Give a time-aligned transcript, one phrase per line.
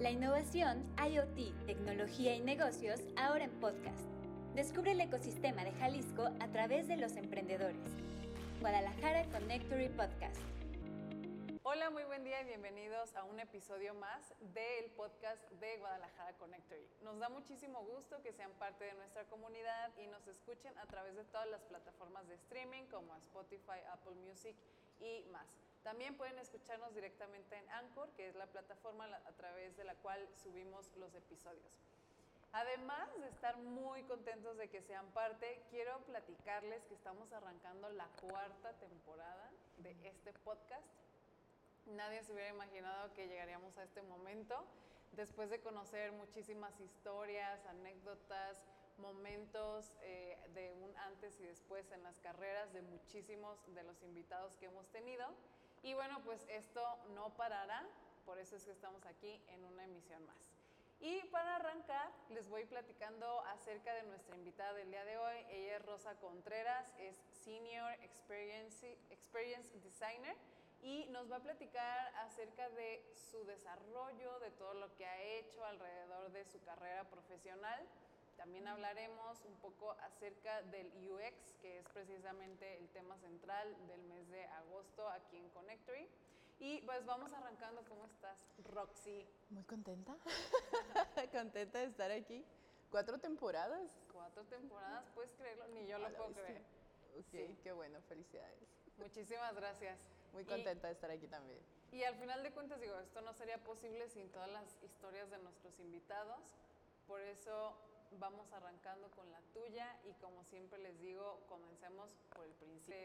[0.00, 4.06] La innovación, IoT, tecnología y negocios ahora en podcast.
[4.54, 7.80] Descubre el ecosistema de Jalisco a través de los emprendedores.
[8.60, 10.40] Guadalajara Connectory Podcast.
[11.64, 16.86] Hola, muy buen día y bienvenidos a un episodio más del podcast de Guadalajara Connectory.
[17.02, 21.16] Nos da muchísimo gusto que sean parte de nuestra comunidad y nos escuchen a través
[21.16, 24.54] de todas las plataformas de streaming como Spotify, Apple Music
[25.00, 25.67] y más.
[25.88, 30.20] También pueden escucharnos directamente en Anchor, que es la plataforma a través de la cual
[30.36, 31.80] subimos los episodios.
[32.52, 38.06] Además de estar muy contentos de que sean parte, quiero platicarles que estamos arrancando la
[38.20, 40.84] cuarta temporada de este podcast.
[41.86, 44.62] Nadie se hubiera imaginado que llegaríamos a este momento
[45.12, 48.62] después de conocer muchísimas historias, anécdotas,
[48.98, 54.54] momentos eh, de un antes y después en las carreras de muchísimos de los invitados
[54.58, 55.34] que hemos tenido.
[55.82, 56.82] Y bueno, pues esto
[57.14, 57.86] no parará,
[58.24, 60.36] por eso es que estamos aquí en una emisión más.
[61.00, 65.36] Y para arrancar, les voy platicando acerca de nuestra invitada del día de hoy.
[65.48, 70.36] Ella es Rosa Contreras, es Senior Experience, Experience Designer
[70.82, 75.64] y nos va a platicar acerca de su desarrollo, de todo lo que ha hecho
[75.64, 77.80] alrededor de su carrera profesional
[78.38, 84.28] también hablaremos un poco acerca del UX, que es precisamente el tema central del mes
[84.30, 86.08] de agosto aquí en Connectory.
[86.60, 87.82] Y pues vamos arrancando.
[87.88, 89.28] ¿Cómo estás, Roxy?
[89.50, 90.16] Muy contenta.
[91.32, 92.44] contenta de estar aquí.
[92.90, 93.90] ¿Cuatro temporadas?
[94.12, 96.62] Cuatro temporadas, puedes creerlo, ni yo lo puedo creer.
[97.30, 97.58] sí.
[97.62, 98.68] qué bueno, felicidades.
[98.98, 99.98] Muchísimas gracias.
[100.32, 101.60] Muy contenta de estar aquí también.
[101.90, 105.38] Y al final de cuentas, digo, esto no sería posible sin todas las historias de
[105.38, 106.40] nuestros invitados.
[107.06, 107.76] Por eso
[108.12, 112.96] vamos arrancando con la tuya y como siempre les digo, comencemos por el principio.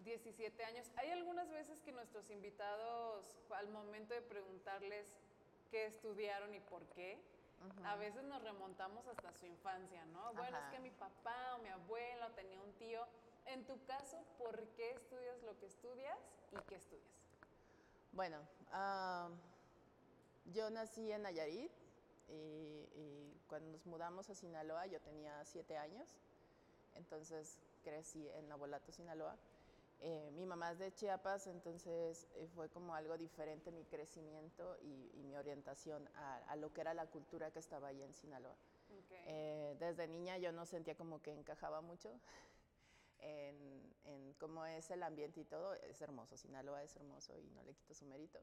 [0.00, 0.90] 17 años.
[0.96, 5.06] Hay algunas veces que nuestros invitados, al momento de preguntarles
[5.70, 7.18] qué estudiaron y por qué,
[7.84, 10.34] a veces nos remontamos hasta su infancia, ¿no?
[10.34, 13.06] Bueno, es que mi papá o mi abuelo tenía un tío.
[13.46, 16.18] En tu caso, ¿por qué estudias lo que estudias
[16.52, 17.14] y qué estudias?
[18.12, 18.38] Bueno,
[18.72, 19.30] ah,
[20.52, 21.72] yo nací en Nayarit,
[22.28, 26.16] y, cuando nos mudamos a Sinaloa yo tenía siete años,
[26.94, 29.36] entonces crecí en Nabolato, Sinaloa.
[30.00, 35.22] Eh, mi mamá es de Chiapas, entonces eh, fue como algo diferente mi crecimiento y,
[35.24, 38.54] mi orientación a, lo que era la cultura que estaba ahí en Sinaloa.
[39.26, 42.10] Eh, desde niña yo no sentía como que encajaba mucho
[43.20, 45.74] en, en, cómo es el ambiente y todo.
[45.74, 48.40] Es hermoso, Sinaloa es hermoso y no le quito su mérito.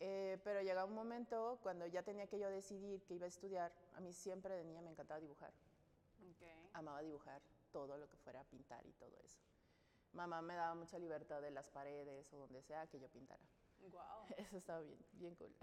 [0.00, 3.72] Eh, pero llega un momento cuando ya tenía que yo decidir que iba a estudiar.
[3.94, 5.52] A mí siempre de niña me encantaba dibujar.
[6.72, 7.40] Amaba dibujar
[7.70, 9.40] todo lo que fuera pintar y todo eso.
[10.12, 13.42] Mamá me daba mucha libertad de las paredes o donde sea que yo pintara.
[13.90, 14.26] Wow.
[14.36, 15.54] Eso estaba bien, bien cool.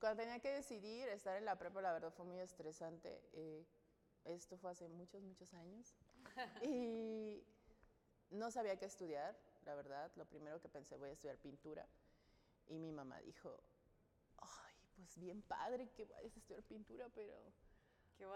[0.00, 3.22] Cuando tenía que decidir estar en la prepa, la verdad fue muy estresante.
[3.32, 3.66] Eh,
[4.24, 5.94] esto fue hace muchos, muchos años.
[6.62, 7.42] y
[8.30, 10.10] no sabía qué estudiar, la verdad.
[10.16, 11.86] Lo primero que pensé, voy a estudiar pintura
[12.68, 13.60] y mi mamá dijo,
[14.38, 17.34] ay, pues bien padre que vayas a estudiar pintura, pero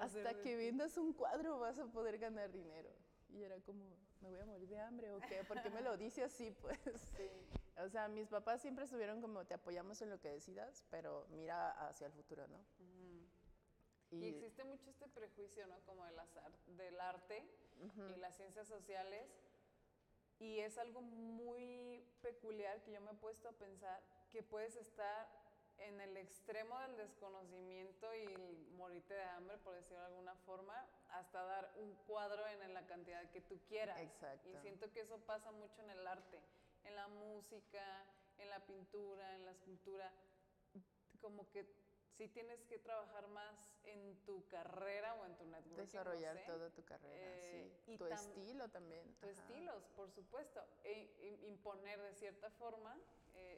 [0.00, 2.90] hasta que vendas un cuadro vas a poder ganar dinero.
[3.28, 3.84] Y era como,
[4.20, 5.44] ¿me voy a morir de hambre o qué?
[5.44, 6.50] ¿Por qué me lo dice así?
[6.60, 6.78] Pues,
[7.16, 7.30] sí.
[7.78, 11.70] o sea, mis papás siempre estuvieron como, te apoyamos en lo que decidas, pero mira
[11.88, 12.58] hacia el futuro, ¿no?
[14.10, 15.78] y, existe mucho este prejuicio, ¿no?
[15.86, 17.44] Como del, azar, del arte
[18.14, 19.30] y las ciencias sociales.
[20.40, 25.28] Y es algo muy peculiar que yo me he puesto a pensar que puedes estar
[25.78, 30.74] en el extremo del desconocimiento y morirte de hambre, por decirlo de alguna forma,
[31.08, 33.98] hasta dar un cuadro en la cantidad que tú quieras.
[34.00, 34.48] Exacto.
[34.50, 36.38] Y siento que eso pasa mucho en el arte,
[36.84, 38.04] en la música,
[38.38, 40.12] en la pintura, en la escultura.
[41.20, 41.66] Como que
[42.16, 45.76] sí tienes que trabajar más en tu carrera o en tu network.
[45.76, 47.56] Desarrollar toda tu carrera, sí.
[47.56, 49.14] Eh, y tu estilo también.
[49.20, 50.62] Tu estilo, por supuesto.
[50.84, 52.98] E, imponer de cierta forma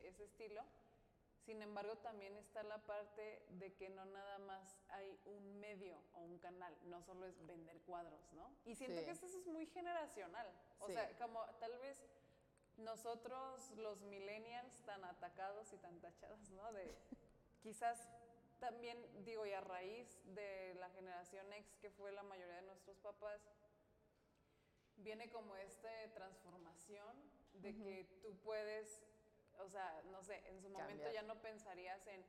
[0.05, 0.63] ese estilo.
[1.45, 6.21] Sin embargo, también está la parte de que no nada más hay un medio o
[6.21, 8.55] un canal, no solo es vender cuadros, ¿no?
[8.65, 10.47] Y siento que eso es muy generacional.
[10.79, 11.99] O sea, como tal vez
[12.77, 16.73] nosotros, los millennials, tan atacados y tan tachados, ¿no?
[16.73, 16.97] De
[17.61, 18.09] quizás
[18.61, 22.97] también, digo, y a raíz de la generación X, que fue la mayoría de nuestros
[22.99, 23.41] papás,
[24.99, 27.17] viene como esta transformación
[27.55, 29.03] de que tú puedes
[29.65, 32.25] o sea, no sé, en su momento ya no pensarías en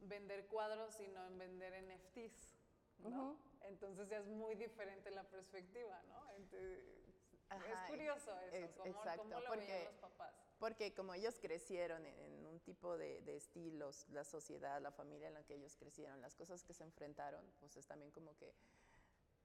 [0.00, 2.54] vender cuadros, sino en vender NFTs,
[2.98, 3.38] ¿no?
[3.62, 6.26] Entonces ya es muy diferente la perspectiva, ¿no?
[7.64, 8.82] es curioso eso,
[9.16, 10.34] cómo, lo veían los papás.
[10.58, 15.28] porque como ellos crecieron en, en un tipo de, de estilos, la sociedad, la familia
[15.28, 18.52] en la que ellos crecieron, las cosas que se enfrentaron, pues es también como que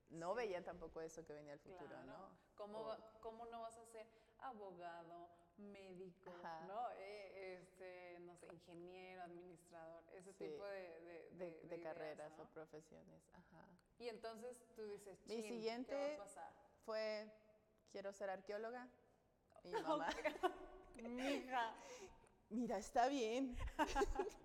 [0.09, 2.03] no veían tampoco eso que venía al futuro, Claro.
[2.05, 2.38] ¿no?
[2.55, 4.07] ¿Cómo, O- ¿Cómo no vas a ser
[4.39, 5.29] abogado,
[5.62, 6.66] médico, Ajá.
[6.68, 6.90] ¿no?
[6.98, 10.46] Eh, este, no sé, ingeniero, administrador, ese Sí.
[10.46, 12.44] tipo de, de, de, de- de de ideas, carreras ¿no?
[12.44, 13.68] o profesiones, ajá.
[14.00, 16.54] Y entonces tú dices, Mi "Chin, siguiente- ¿qué va a pasar?
[16.86, 17.31] Fue,
[17.92, 18.88] quiero ser arqueóloga.
[19.63, 19.72] Mi
[20.06, 20.10] mamá,
[20.96, 21.75] Mija.
[22.50, 23.56] mira, está bien.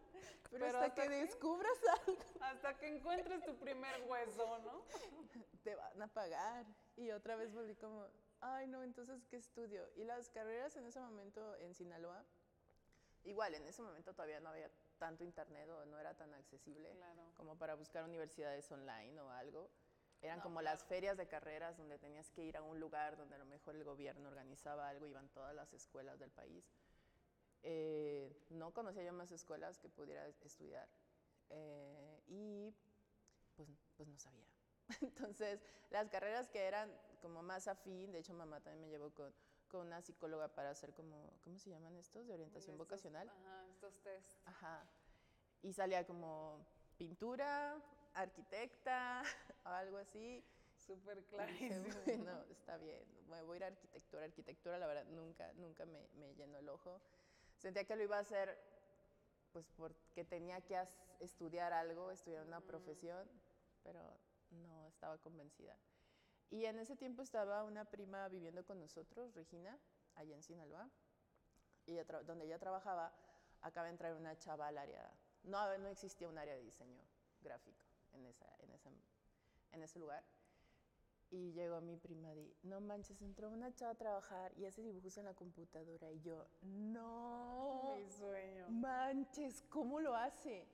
[0.50, 4.82] Pero, Pero hasta, hasta que que- descubras algo, Hasta que encuentres tu primer hueso, ¿no?
[5.64, 6.64] te van a pagar.
[6.96, 8.06] Y otra vez volví como,
[8.40, 9.88] ay no, entonces, ¿qué estudio?
[9.96, 12.24] Y las carreras en ese momento en Sinaloa,
[13.24, 17.22] igual, en ese momento todavía no había tanto internet o no era tan accesible Claro.
[17.34, 19.68] como para buscar universidades online o algo.
[20.22, 23.34] Eran No, como las ferias de carreras donde tenías que ir a un lugar donde
[23.34, 26.64] a lo mejor el gobierno organizaba algo, iban todas las escuelas del país.
[27.62, 30.88] Eh, no conocía yo más escuelas que pudiera estudiar
[31.50, 32.72] eh, y
[33.56, 34.46] pues, pues no sabía.
[35.00, 35.60] Entonces,
[35.90, 36.90] las carreras que eran
[37.22, 39.32] como más afín, de hecho mamá también me llevó con,
[39.68, 42.26] con una psicóloga para hacer como, ¿cómo se llaman estos?
[42.26, 43.28] De orientación Estos- vocacional.
[43.28, 44.38] Ajá, estos test.
[44.46, 44.86] Ajá.
[45.62, 46.64] Y salía como
[46.96, 47.80] pintura,
[48.14, 49.22] arquitecta,
[49.64, 50.44] o algo así.
[50.76, 51.84] Súper clarísimo.
[52.06, 54.24] bueno, está bien, me voy a ir a arquitectura.
[54.24, 57.00] Arquitectura, la verdad, nunca, nunca me, me llenó el ojo.
[57.56, 58.56] Sentía que lo iba a hacer,
[59.52, 60.80] pues porque tenía que
[61.20, 62.66] estudiar algo, estudiar una Ujú.
[62.68, 63.26] profesión,
[63.82, 64.00] pero
[64.56, 65.76] no estaba convencida.
[66.50, 69.78] Y en ese tiempo estaba una prima viviendo con nosotros, Regina,
[70.14, 70.88] allá en Sinaloa,
[71.86, 73.12] y ella donde ella trabajaba,
[73.62, 75.10] acaba de entrar una chava al área,
[75.42, 77.02] no, no existía un área de diseño
[77.40, 78.90] gráfico en, esa, en, ese,
[79.72, 80.24] en ese lugar.
[81.28, 85.16] Y llegó mi prima y no manches, entró una chava a trabajar y hace dibujos
[85.18, 86.12] en la computadora.
[86.12, 88.68] Y yo, no Mi sueño.
[88.70, 90.64] manches, ¿cómo lo hace?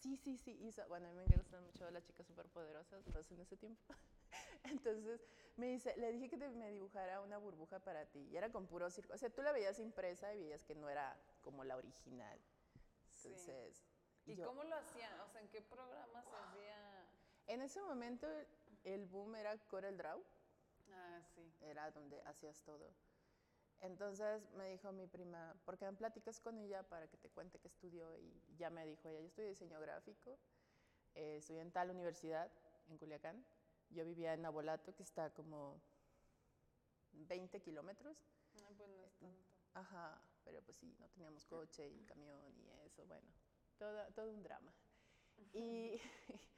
[0.00, 0.52] Sí, sí, sí.
[0.62, 3.82] hizo- bueno, a mí me gustan mucho las chicas superpoderosas, más en ese tiempo.
[4.64, 5.20] Entonces
[5.56, 8.20] me dice, le dije que te- me dibujara una burbuja para ti.
[8.30, 9.12] Y era con puro circo.
[9.14, 12.38] O sea, tú la veías impresa y veías que no era como la original.
[13.12, 13.28] Sí.
[13.28, 13.84] Entonces,
[14.26, 15.18] ¿Y yo- cómo lo hacían?
[15.20, 17.06] O sea, ¿en qué programa se hacía?
[17.48, 18.28] en ese momento
[18.84, 20.22] el boom era Corel Draw.
[20.92, 21.52] Ah, sí.
[21.62, 22.90] era donde hacías todo.
[23.80, 27.58] Entonces me dijo mi prima, ¿por qué no platicas con ella para que te cuente
[27.58, 28.18] qué estudió?
[28.18, 30.38] Y ya me dijo ella, yo estudié diseño gráfico,
[31.14, 32.50] eh, estudié en tal universidad,
[32.88, 33.44] en Culiacán.
[33.88, 35.80] Yo vivía en Abolato, que está como
[37.12, 38.16] 20 kilómetros.
[38.54, 39.44] Ah, pues no es tanto.
[39.74, 43.26] Ajá, pero pues sí, no teníamos coche y camión y eso, bueno,
[43.78, 44.72] todo, todo un drama.
[45.52, 46.00] Y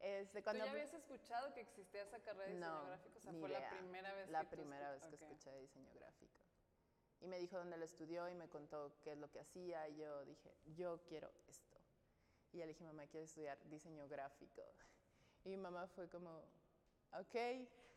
[0.00, 0.64] este, ¿Tú cuando...
[0.64, 3.18] ya habías escuchado que existía esa carrera de diseño No, gráfico?
[3.18, 3.60] O sea, ni fue idea.
[3.60, 6.34] la primera vez La que tú primera vez que escuché diseño gráfico.
[7.20, 9.96] Y me dijo dónde lo estudió y me contó qué es lo que hacía y
[9.96, 11.80] yo dije, yo quiero esto.
[12.52, 14.62] Y ya le dije, mamá, quiero estudiar diseño gráfico.
[15.44, 16.42] Y mi mamá fue como,
[17.12, 17.34] ok.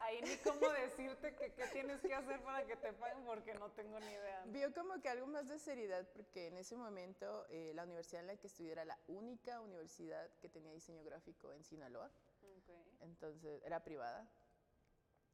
[0.01, 3.69] Ahí ni cómo decirte que qué tienes que hacer para que te paguen porque no
[3.71, 4.43] tengo ni idea.
[4.45, 8.27] Vio como que algo más de seriedad porque en ese momento eh, la universidad en
[8.27, 12.09] la que estudié era la única universidad que tenía diseño gráfico en Sinaloa.
[12.41, 12.69] Ok.
[13.01, 14.25] Entonces, era privada.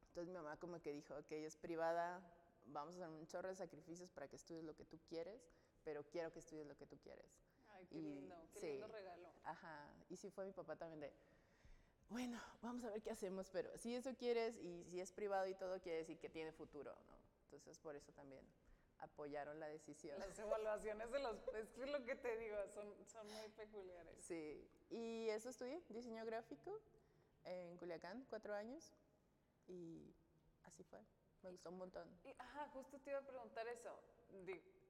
[0.08, 2.22] Entonces mi mamá como que dijo, ok, es privada,
[2.66, 5.40] vamos a hacer un chorro de sacrificios para que estudies lo que tú quieres,
[5.84, 7.26] pero quiero que estudies lo que tú quieres.
[7.68, 8.66] Ay, qué Y- lindo, qué sí.
[8.72, 9.28] lindo regalo.
[9.44, 11.12] Ajá, y sí fue mi papá también de,
[12.08, 15.54] bueno, vamos a ver qué hacemos, pero si eso quieres y si es privado y
[15.54, 17.16] todo, quiere decir que tiene futuro, ¿no?
[17.44, 18.44] Entonces por eso también
[18.98, 20.18] apoyaron la decisión.
[20.18, 21.36] Las evaluaciones de los...
[21.54, 24.16] Es lo que te digo, son, son muy peculiares.
[24.24, 26.80] Sí, y eso estudié, diseño gráfico,
[27.44, 28.92] en Culiacán, cuatro años,
[29.68, 30.12] y
[30.64, 31.00] así fue,
[31.46, 32.08] me gustó un montón.
[32.24, 33.98] Y, ajá, justo te iba a preguntar eso.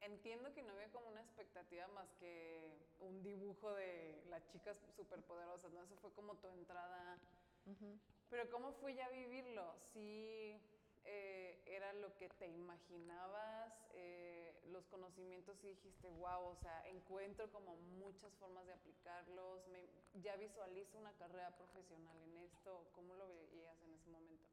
[0.01, 5.71] Entiendo que no había como una expectativa más que un dibujo de las chicas superpoderosas,
[5.71, 5.83] ¿no?
[5.83, 7.17] Eso fue como tu entrada.
[7.65, 7.99] Ujú.
[8.29, 9.73] Pero ¿cómo fue ya vivirlo?
[9.93, 10.59] ¿Sí
[11.05, 13.73] eh, era lo que te imaginabas?
[13.93, 19.67] Eh, ¿Los conocimientos sí dijiste, wow, o sea, encuentro como muchas formas de aplicarlos?
[19.67, 19.87] me-
[20.21, 22.87] ¿Ya visualizo una carrera profesional en esto?
[22.95, 24.43] ¿Cómo lo veías en ese momento?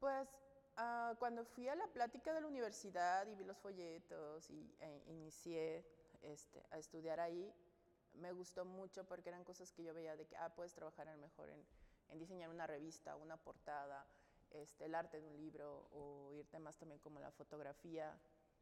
[0.00, 0.28] Pues
[0.76, 5.02] ah, cuando fui a la plática de la universidad y vi los folletos y e
[5.08, 5.84] inicié
[6.22, 7.52] este, a estudiar ahí,
[8.14, 11.16] me gustó mucho porque eran cosas que yo veía de que, ah, puedes trabajar lo
[11.18, 11.64] mejor en,
[12.08, 14.06] en diseñar una revista, una portada,
[14.50, 18.18] este, el arte de un libro o irte más también como la fotografía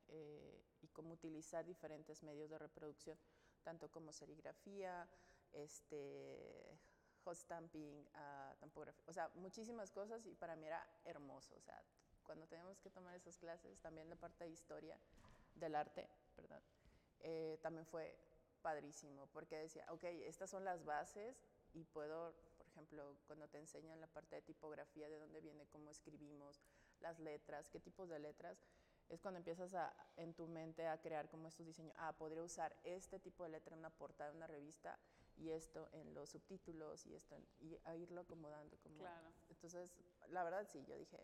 [0.09, 3.17] eh, y cómo utilizar diferentes medios de reproducción,
[3.63, 5.09] tanto como serigrafía,
[5.53, 6.79] este,
[7.25, 11.83] hot stamping, ah, tampografía, o sea, muchísimas cosas y para mí era hermoso, o sea,
[12.23, 14.99] cuando tenemos que tomar esas clases, también la parte de historia
[15.55, 16.63] del arte, perdón,
[17.21, 18.17] eh, también fue
[18.63, 21.37] padrísimo, porque decía, ok, estas son las bases
[21.75, 25.91] y puedo, por ejemplo, cuando te enseñan la parte de tipografía, de dónde viene, cómo
[25.91, 26.63] escribimos,
[27.01, 28.65] las letras, qué tipos de letras,
[29.09, 32.75] es cuando empiezas a, en tu mente a crear como estos diseños, ah, podría usar
[32.85, 34.99] este tipo de letra en una portada de una revista
[35.37, 38.77] y esto en los subtítulos y esto, y a irlo acomodando.
[38.79, 39.29] Como, Claro.
[39.49, 39.93] Entonces,
[40.29, 41.19] la verdad sí, yo dije,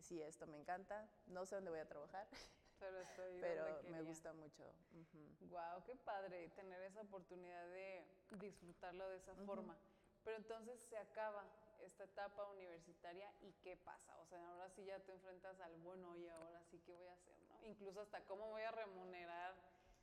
[0.00, 2.26] sí, esto me encanta, no sé dónde voy a trabajar,
[2.82, 4.64] Pero estoy pero me gusta mucho.
[4.92, 5.46] Ujú.
[5.50, 8.04] Wow, qué padre tener esa oportunidad de
[8.40, 9.78] disfrutarlo de esa forma.
[10.24, 11.44] Pero entonces se acaba
[11.78, 14.18] esta etapa universitaria y qué pasa?
[14.20, 17.12] O sea, ahora sí ya te enfrentas al bueno y ahora sí qué voy a
[17.12, 17.68] hacer, ¿no?
[17.68, 19.54] Incluso hasta cómo voy a remunerar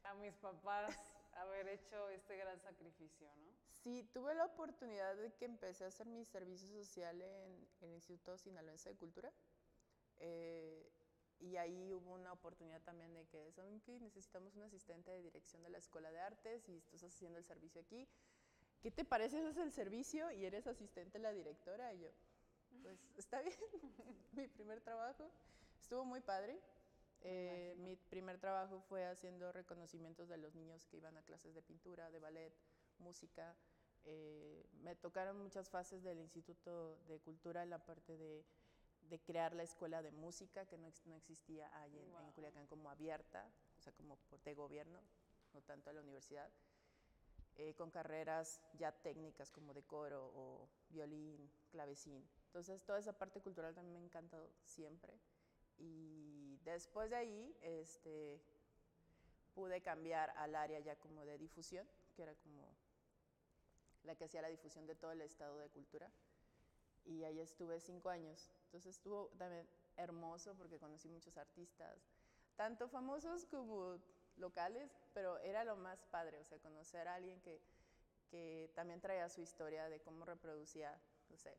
[0.04, 0.96] a mis papás
[1.42, 3.52] haber hecho este gran sacrificio, ¿no?
[3.72, 8.38] Sí, tuve la oportunidad de que empecé a hacer mi servicio social en el Instituto
[8.38, 9.32] Sinaloense de Cultura.
[10.18, 10.92] eh,
[11.40, 13.98] y ahí hubo una oportunidad también de que, ¿saben qué?
[14.00, 17.46] Necesitamos un asistente de dirección de la Escuela de Artes y tú estás haciendo el
[17.46, 18.08] servicio aquí.
[18.82, 19.38] ¿Qué te parece?
[19.40, 21.94] Haces el servicio y eres asistente de la directora.
[21.94, 22.10] Y yo,
[22.82, 23.56] pues está bien.
[24.34, 25.32] mi primer trabajo
[25.80, 26.60] estuvo muy padre.
[27.22, 31.62] Eh, mi primer trabajo fue haciendo reconocimientos de los niños que iban a clases de
[31.62, 32.54] pintura, de ballet,
[33.00, 33.56] música.
[34.06, 38.46] Eh, me tocaron muchas fases del Instituto de Cultura en la parte de,
[39.10, 42.32] de crear la escuela de música, que no, no existía ahí en, en Wow.
[42.34, 45.02] Culiacán como abierta, o sea, como de gobierno,
[45.54, 46.50] no tanto a la universidad,
[47.58, 52.26] eh, con carreras ya técnicas como de coro o violín, clavecín.
[52.46, 55.20] Entonces, toda esa parte cultural también me ha encantado siempre.
[55.80, 58.40] Y después de ahí, este,
[59.54, 62.68] pude cambiar al área ya como de difusión, que era como
[64.04, 66.10] la que hacía la difusión de todo el estado de cultura.
[67.06, 68.52] Y ahí estuve cinco años.
[68.66, 69.68] Entonces estuvo también
[69.98, 71.98] hermoso porque conocí muchos artistas,
[72.56, 74.00] tanto famosos como
[74.38, 77.62] locales, pero era lo más padre, o sea, conocer a alguien que,
[78.30, 80.98] que también traía su historia de cómo reproducía,
[81.30, 81.58] no sé,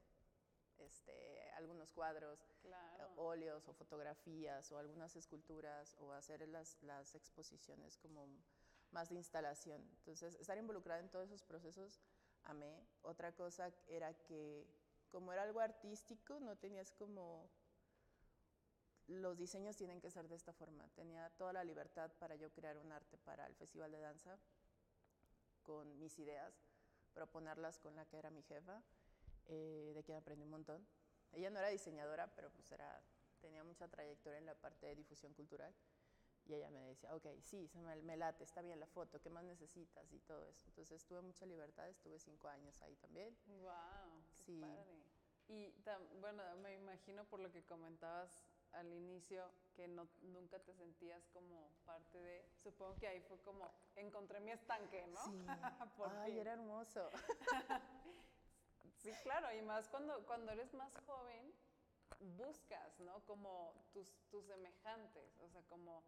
[0.81, 3.13] este, algunos cuadros, eh, Claro.
[3.17, 8.29] óleos o fotografías o algunas esculturas o hacer las, las exposiciones como
[8.91, 9.83] más de instalación.
[9.99, 12.01] Entonces, estar involucrada en todos esos procesos,
[12.45, 12.87] amé.
[13.03, 14.67] Otra cosa era que
[15.11, 17.51] como era algo artístico, no tenías como
[19.07, 20.89] los diseños tienen que ser de esta forma.
[20.95, 24.39] Tenía toda la libertad para yo crear un arte para el Festival de Danza
[25.63, 26.55] con mis ideas,
[27.13, 28.83] proponerlas con la que era mi jefa,
[29.53, 30.87] eh, de quien aprendí un montón.
[31.33, 33.03] Ella no era diseñadora, pero pues era,
[33.41, 35.75] tenía mucha trayectoria en la parte de difusión cultural.
[36.47, 39.29] Y ella me decía, ok, sí, se me, me late, está bien la foto, ¿qué
[39.29, 40.11] más necesitas?
[40.13, 40.67] Y todo eso.
[40.69, 43.37] Entonces tuve mucha libertad, estuve cinco años ahí también.
[43.47, 44.61] Wow, qué Sí.
[44.61, 45.05] padre.
[45.49, 50.73] Y tam- bueno, me imagino por lo que comentabas al inicio que no, nunca te
[50.75, 55.21] sentías como parte de, supongo que ahí fue como encontré mi estanque, ¿no?
[55.25, 55.45] Sí.
[55.97, 56.41] Por Ay, fin.
[56.41, 57.11] era hermoso.
[59.03, 61.53] Sí, claro, y más cuando, cuando eres más joven,
[62.37, 63.25] buscas, ¿no?
[63.25, 66.03] Como tus, tus semejantes, o sea, como,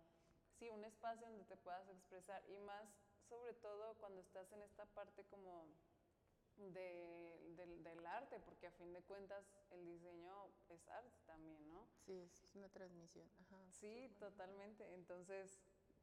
[0.58, 2.86] sí, un espacio donde te puedas expresar, y más,
[3.28, 5.66] sobre todo, cuando estás en esta parte como
[6.56, 11.86] de- del, del arte, porque a fin de cuentas el diseño es arte también, ¿no?
[12.04, 13.26] Sí, es una transmisión.
[13.46, 13.70] Ajá.
[13.70, 14.92] Sí, totalmente.
[14.94, 15.60] Entonces,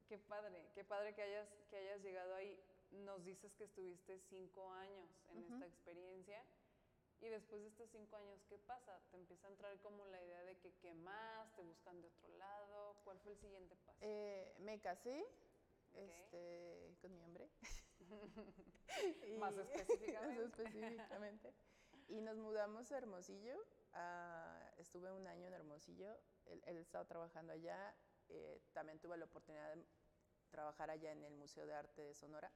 [0.08, 2.60] qué padre, qué padre que hayas, que hayas llegado ahí.
[2.92, 6.44] Nos dices que estuviste cinco años en esta experiencia
[7.22, 9.00] y después de estos cinco años, ¿qué pasa?
[9.12, 11.54] ¿Te empieza a entrar como la idea de que qué más?
[11.56, 12.96] ¿Te buscan de otro lado?
[13.04, 13.98] ¿Cuál fue el siguiente paso?
[14.02, 15.26] Eh, me casé
[15.94, 17.50] este, con mi hombre.
[19.40, 20.14] Más Y- específicamente.
[20.14, 21.54] más específicamente.
[22.08, 23.56] Y nos mudamos a Hermosillo.
[23.94, 26.18] ah, estuve un año en Hermosillo.
[26.46, 27.96] Él, él estaba trabajando allá.
[28.30, 29.86] eh, también tuve la oportunidad de
[30.50, 32.52] trabajar allá en el Museo de Arte de Sonora.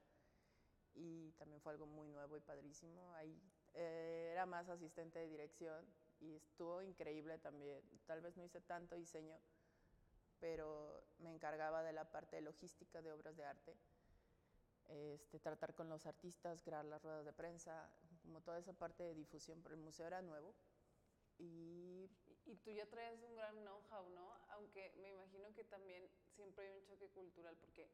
[0.94, 3.12] Y también fue algo muy nuevo y padrísimo.
[3.14, 3.40] Ahí
[3.74, 5.84] eh, era más asistente de dirección
[6.20, 7.82] y estuvo increíble también.
[8.06, 9.38] Tal vez no hice tanto diseño,
[10.40, 13.76] pero me encargaba de la parte de logística de obras de arte,
[14.88, 17.90] este, tratar con los artistas, crear las ruedas de prensa,
[18.22, 20.54] como toda esa parte de difusión, pero el museo era nuevo.
[21.38, 22.10] Y
[22.46, 24.34] Y, tú ya traes un gran know-how, ¿no?
[24.50, 27.88] Aunque me imagino que también siempre hay un choque cultural, porque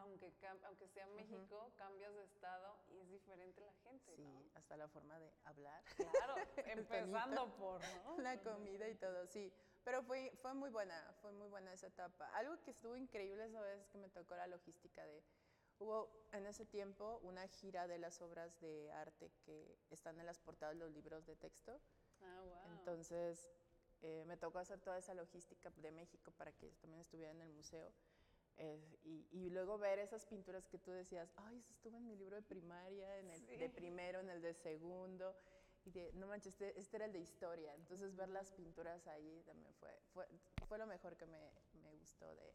[0.00, 0.32] aunque,
[0.64, 4.42] aunque sea México, cambias de estado y es diferente la gente, sí, ¿no?
[4.54, 6.34] hasta la forma de hablar, Claro,
[6.66, 8.18] empezando por, ¿no?
[8.22, 9.52] la comida y todo, sí.
[9.84, 12.26] Pero fue, fue muy buena, fue muy buena esa etapa.
[12.34, 15.22] Algo que estuvo increíble esa vez es que me tocó la logística de...
[15.78, 20.38] Hubo en ese tiempo una gira de las obras de arte que están en las
[20.38, 21.78] portadas de los libros de texto.
[22.22, 22.78] Ah, wow.
[22.78, 23.50] Entonces,
[24.00, 27.52] eh, me tocó hacer toda esa logística de México para que también estuviera en el
[27.52, 27.92] museo.
[28.56, 32.14] Eh, y, y luego ver esas pinturas que tú decías, ay, eso estuvo en mi
[32.16, 33.74] libro de primaria, en el de Sí.
[33.74, 35.34] primero, en el de segundo.
[35.84, 37.74] Y de, no manches, este, este era el de historia.
[37.74, 40.26] Entonces ver las pinturas ahí también fue, fue,
[40.66, 41.50] fue lo mejor que me,
[41.82, 42.54] me gustó de,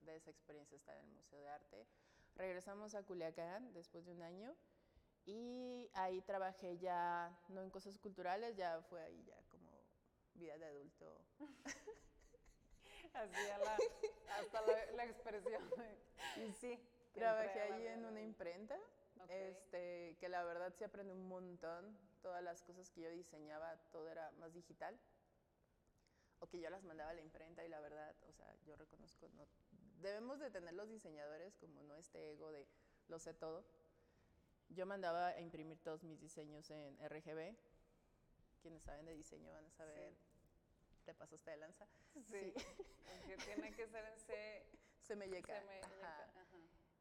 [0.00, 1.86] de esa experiencia estar en el Museo de Arte.
[2.34, 4.56] Regresamos a Culiacán después de un año
[5.26, 9.70] y ahí trabajé ya, no en cosas culturales, ya fue ahí ya como
[10.34, 11.20] vida de adulto.
[13.14, 13.76] Así a la,
[14.38, 15.62] hasta la, la expresión.
[16.36, 16.78] Y sí.
[17.14, 18.76] Trabajé ahí en una imprenta,
[19.20, 19.30] Ok.
[19.30, 21.96] este, que la verdad sí aprendí un montón.
[22.22, 24.98] Todas las cosas que yo diseñaba, todo era más digital.
[26.40, 29.28] O que yo las mandaba a la imprenta y la verdad, o sea, yo reconozco,
[29.30, 29.44] no,
[30.00, 32.66] debemos de tener los diseñadores como no este ego de
[33.08, 33.64] lo sé todo.
[34.68, 37.56] Yo mandaba a imprimir todos mis diseños en RGB.
[38.60, 40.14] Quienes saben de diseño van a saber,
[41.08, 41.86] te pasaste de lanza.
[42.12, 42.52] Sí.
[43.26, 44.66] Que tiene que ser en C.
[45.00, 45.58] Se me llega.
[45.58, 46.24] CMYK, Ajá.
[46.24, 46.46] ajá.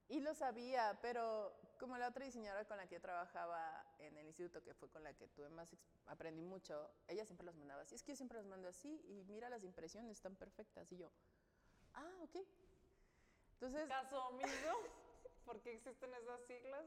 [0.07, 4.27] Y lo sabía, pero como la otra diseñadora con la que yo trabajaba en el
[4.27, 7.95] instituto, que fue con la que tuve más, aprendí mucho, ella siempre los mandaba así.
[7.95, 10.89] Es que yo siempre los mando así y mira las impresiones, están perfectas.
[10.93, 11.11] Y yo,
[11.93, 12.37] ah, ok.
[13.55, 14.47] Entonces, Caso omiso,
[15.45, 16.85] porque existen esas siglas,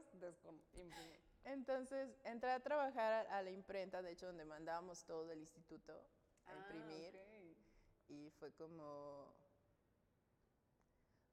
[1.43, 6.03] entonces entré a trabajar a la imprenta, de hecho, donde mandábamos todo del instituto
[6.51, 7.19] a Ah, imprimir.
[8.07, 9.33] Y fue como.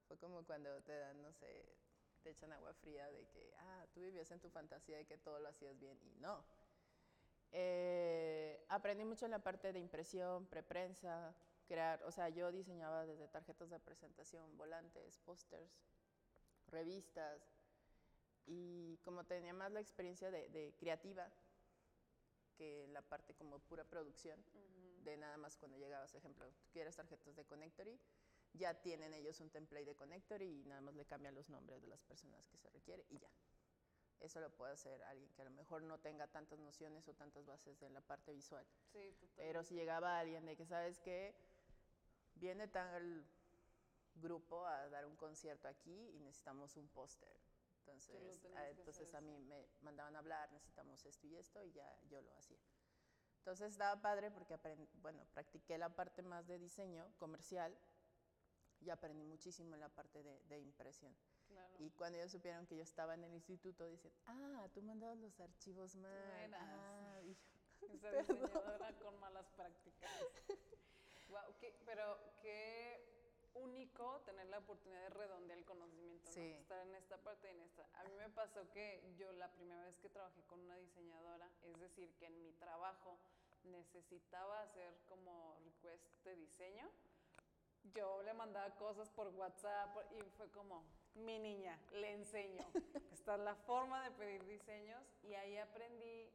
[0.07, 1.67] Fue como cuando te dan, no sé,
[2.23, 5.39] te echan agua fría de que, ah, tú vivías en tu fantasía de que todo
[5.39, 6.45] lo hacías bien y no.
[7.53, 11.35] Eh, aprendí mucho en la parte de impresión, preprensa,
[11.67, 15.71] crear, o sea, yo diseñaba desde tarjetas de presentación, volantes, pósters,
[16.69, 17.43] revistas
[18.47, 21.31] y como tenía más la experiencia de, de creativa
[22.59, 24.45] que la parte como pura producción,
[25.05, 27.99] de nada más cuando llegabas, ejemplo, tú quieres tarjetas de Connectory,
[28.53, 31.87] ya tienen ellos un template de Connectory y nada más le cambian los nombres de
[31.87, 33.31] las personas que se requiere y ya.
[34.21, 37.47] Eso lo puede hacer alguien que a lo mejor no tenga tantas nociones o tantas
[37.47, 38.67] bases de la parte visual.
[38.93, 39.37] Sí, total.
[39.37, 41.37] Pero si llegaba alguien de que, ¿sabes qué?
[42.35, 43.25] Viene tal
[44.17, 47.37] grupo a dar un concierto aquí y necesitamos un póster.
[47.93, 51.73] Entonces, tenías ah, entonces a mí me mandaban a hablar, necesitamos esto y esto y
[51.73, 52.59] ya yo lo hacía.
[53.39, 57.77] Entonces estaba padre porque aprend- bueno, practiqué la parte más de diseño comercial
[58.81, 61.17] y aprendí muchísimo en la parte de, de impresión.
[61.47, 61.75] Claro.
[61.79, 65.41] Y cuando ellos supieron que yo estaba en el instituto, dicen, ah, tú mandabas los
[65.41, 66.13] archivos mal.
[66.45, 66.61] eras.
[66.63, 67.41] Ah, y yo,
[67.95, 70.11] Esa diseñadora con malas prácticas.
[71.61, 73.08] Qué- pero qué
[73.59, 76.35] único tener la oportunidad de redondear el conocimiento, ¿no?
[76.35, 76.53] Sí.
[76.53, 77.87] estar en esta parte y en esta.
[77.95, 81.79] A mí me pasó que yo la primera vez que trabajé con una diseñadora, es
[81.81, 83.19] decir, que en mi trabajo
[83.65, 86.89] necesitaba hacer como request de diseño,
[87.95, 92.67] yo le mandaba cosas por WhatsApp y fue como, mi niña, le enseño.
[93.13, 96.31] Esta es la forma de pedir diseños y ahí aprendí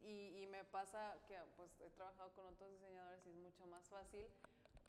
[0.00, 3.88] y, y me pasa que pues he trabajado con otros diseñadores y es mucho más
[3.88, 4.26] fácil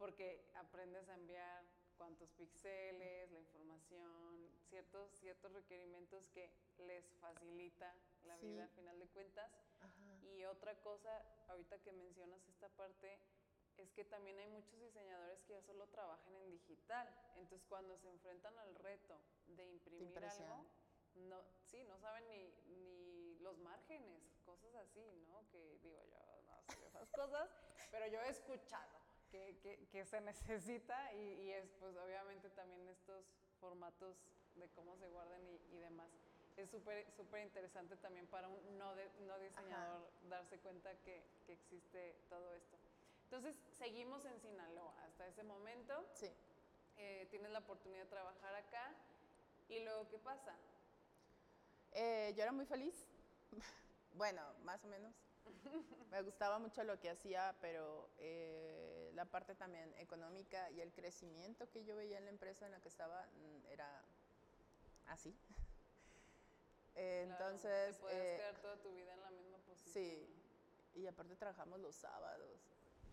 [0.03, 1.63] porque aprendes a enviar
[1.95, 8.47] cuántos píxeles, la información, ciertos, ciertos requerimientos que les facilita la Sí.
[8.47, 9.49] vida a final de cuentas.
[9.79, 10.19] Ajá.
[10.23, 13.17] Y otra cosa, ahorita que mencionas esta parte,
[13.77, 17.07] es que también hay muchos diseñadores que ya solo trabajan en digital.
[17.37, 20.51] Entonces, cuando se enfrentan al reto de imprimir impresión.
[20.51, 20.65] algo,
[21.13, 25.47] no, sí, no saben ni, ni los márgenes, cosas así, ¿no?
[25.47, 27.49] Que digo yo, no sé esas cosas,
[27.89, 29.02] pero yo he escuchado
[29.33, 33.25] que, que- que se necesita y, y es pues obviamente también estos
[33.59, 34.15] formatos
[34.55, 36.09] de cómo se guardan y, y demás.
[36.55, 41.53] Es súper súper interesante también para un no, de- no diseñador darse cuenta que, que
[41.53, 42.77] existe todo esto.
[43.23, 45.93] Entonces, seguimos en Sinaloa hasta ese momento.
[46.13, 46.29] Sí.
[46.97, 48.93] eh, tienes la oportunidad de trabajar acá.
[49.67, 50.53] ¿Y luego qué pasa?
[51.93, 53.07] Eh, yo era muy feliz.
[54.13, 55.15] bueno, más o menos.
[56.11, 58.82] Me gustaba mucho lo que hacía, pero eh,
[59.13, 62.79] la parte también económica y el crecimiento que yo veía en la empresa en la
[62.79, 64.01] que estaba mm, era
[65.07, 65.29] así.
[66.95, 69.93] Eh, Claro, Entonces, Te puedes eh, quedar toda tu vida en la misma posición.
[69.93, 70.39] sí.
[70.95, 72.59] Y aparte trabajamos los sábados.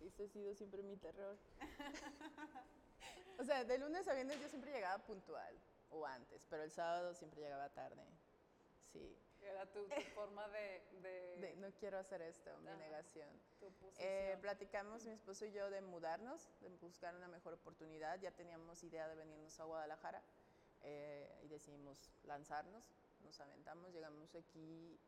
[0.00, 1.38] Ese ha sido siempre mi terror.
[3.38, 5.58] o sea, de lunes a viernes yo siempre llegaba puntual
[5.90, 8.04] o antes, pero el sábado siempre llegaba tarde.
[8.92, 9.16] Sí.
[9.42, 12.76] Era tu, tu forma de, de, De, no quiero hacer esto, mi Ajá.
[12.78, 13.28] negación.
[13.58, 13.66] tu
[13.98, 18.20] Eh, platicamos mi esposo y yo de mudarnos, de buscar una mejor oportunidad.
[18.20, 20.22] Ya teníamos idea de venirnos a Guadalajara
[20.82, 22.84] eh, y decidimos lanzarnos.
[23.24, 24.98] Nos aventamos, llegamos aquí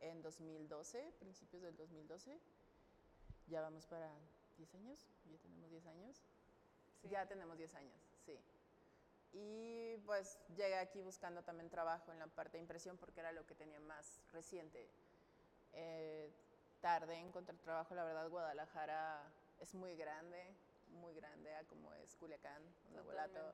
[0.00, 2.38] en 2012, principios del 2012.
[3.46, 4.10] Ya vamos para
[4.58, 6.16] 10 años, ya tenemos 10 años.
[7.00, 7.08] Sí.
[7.08, 8.38] Ya tenemos 10 años, sí.
[9.32, 13.46] Y pues llegué aquí buscando también trabajo en la parte de impresión porque era lo
[13.46, 14.88] que tenía más reciente.
[15.72, 16.32] Eh,
[16.80, 19.22] tardé en encontrar trabajo, la verdad Guadalajara
[19.60, 20.54] es muy grande,
[21.00, 22.62] muy grande a como es Culiacán,
[23.04, 23.52] Guanajuato.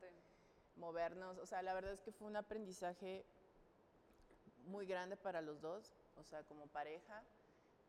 [0.77, 3.25] Movernos, o sea, la verdad es que fue un aprendizaje
[4.67, 7.23] muy grande para los dos, o sea, como pareja.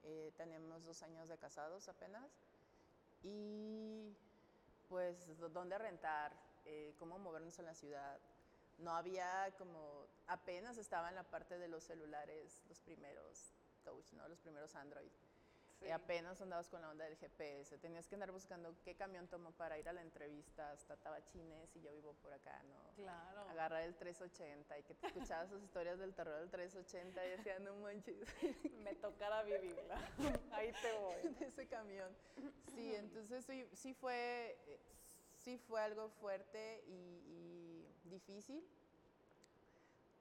[0.04, 2.30] Eh, tenemos dos años de casados apenas.
[3.24, 4.15] Y
[4.88, 5.15] pues,
[5.52, 6.32] ¿dónde rentar?
[6.65, 8.19] Eh, ¿Cómo movernos en la ciudad?
[8.78, 14.28] No había como, apenas estaba en la parte de los celulares, los primeros touch, ¿no?
[14.28, 15.12] Los primeros Android.
[15.82, 19.51] Y apenas andabas con la onda del GPS, tenías que andar buscando qué camión tomo
[19.51, 22.95] para ir a la entrevista hasta Tabachines y yo vivo por acá, ¿no?
[22.95, 23.41] Claro.
[23.49, 27.60] Agarrar el 380 y que te escuchabas sus historias del terror del 380 y decía,
[27.60, 28.17] no manches.
[28.84, 29.99] Me tocará vivirla.
[30.54, 31.34] Ahí te voy.
[31.34, 32.15] De ese camión.
[32.73, 34.58] Sí, entonces sí, sí fue,
[35.45, 38.67] sí fue algo fuerte y, y difícil.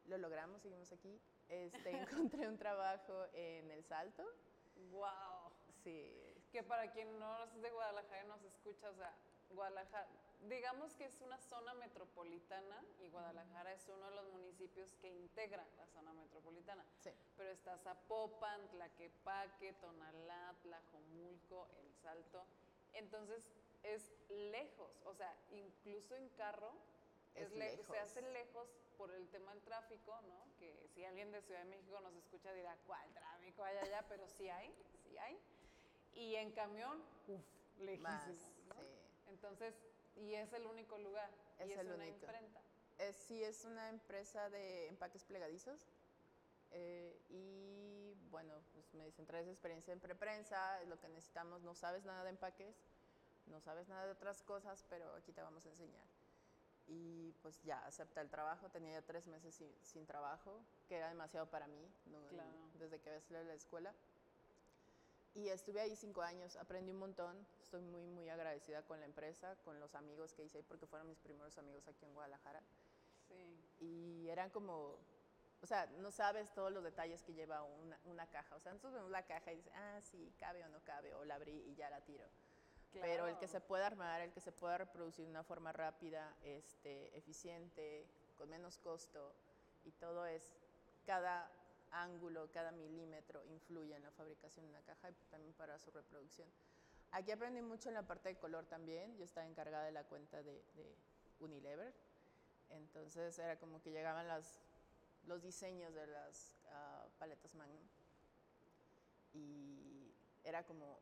[0.06, 1.18] Lo logramos, seguimos aquí.
[1.48, 4.22] Este, encontré un trabajo en El Salto.
[4.92, 5.50] ¡Wow!
[5.82, 6.12] Sí.
[6.52, 9.12] Que para quien no es de Guadalajara y nos escucha, o sea,
[9.50, 10.06] Guadalajara,
[10.42, 15.64] digamos que es una zona metropolitana y Guadalajara es uno de los municipios que integra
[15.78, 16.84] la zona metropolitana.
[17.00, 17.10] Sí.
[17.37, 22.44] Pero está Zapopan, Tlaquepaque, Tonalá, Tlajomulco, El Salto.
[22.92, 23.48] Entonces
[23.84, 26.72] es lejos, o sea, incluso en carro
[27.34, 27.86] Es lejos.
[27.86, 28.68] se hace lejos.
[28.96, 30.46] por el tema del tráfico, ¿no?
[30.58, 34.04] Que si alguien de Ciudad de México nos escucha dirá, ¿cuál tráfico hay allá?
[34.08, 35.36] Pero sí hay, sí hay.
[36.14, 37.42] Y en camión, uff,
[37.80, 38.74] lejísimo, Más, ¿no?
[38.74, 38.88] sí.
[39.30, 39.74] Entonces,
[40.14, 41.28] y es el único lugar.
[41.58, 42.14] Es y es el una único.
[42.24, 42.60] imprenta.
[42.98, 45.88] Es, sí, es una empresa de empaques plegadizos.
[46.70, 51.74] eh, y bueno, pues me dicen, traes experiencia en preprensa, es lo que necesitamos, no
[51.74, 52.76] sabes nada de empaques,
[53.46, 56.04] no sabes nada de otras cosas, pero aquí te vamos a enseñar.
[56.87, 61.09] Y pues ya, acepta el trabajo, tenía ya tres meses sin, sin trabajo, que era
[61.09, 62.26] demasiado para mí, ¿no?
[62.28, 62.50] Claro.
[62.78, 63.94] desde que había salido de la escuela.
[65.35, 69.57] Y estuve ahí cinco años, aprendí un montón, estoy muy, muy agradecida con la empresa,
[69.64, 72.62] con los amigos que hice ahí, porque fueron mis primeros amigos aquí en Guadalajara.
[73.28, 73.85] Sí.
[73.85, 74.96] Y eran como,
[75.61, 78.54] o sea, no sabes todos los detalles que lleva una, una caja.
[78.54, 81.24] O sea, nosotros vemos la caja y dices, ah, sí, cabe o no cabe, o
[81.24, 82.26] la abrí y ya la tiro.
[83.00, 83.66] Pero el que se Claro.
[83.66, 88.78] pueda armar, el que se pueda reproducir de una forma rápida, este, eficiente, con menos
[88.78, 89.35] costo,
[89.85, 90.52] y todo es,
[91.07, 91.50] cada
[91.90, 96.48] ángulo, cada milímetro influye en la fabricación de una caja y también para su reproducción.
[97.12, 99.16] Aquí aprendí mucho en la parte de color también.
[99.16, 100.96] Yo estaba encargada de la cuenta de, de
[101.38, 101.94] Unilever.
[102.70, 104.61] Entonces era como que llegaban las,
[105.26, 107.87] los diseños de las ah, paletas Magnum.
[109.33, 110.98] Y era como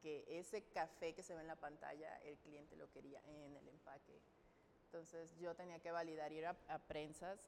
[0.00, 3.68] que ese café que se ve en la pantalla, el cliente lo quería en el
[3.68, 4.20] empaque.
[4.86, 7.38] Entonces yo tenía que validar, ir a, a prensas,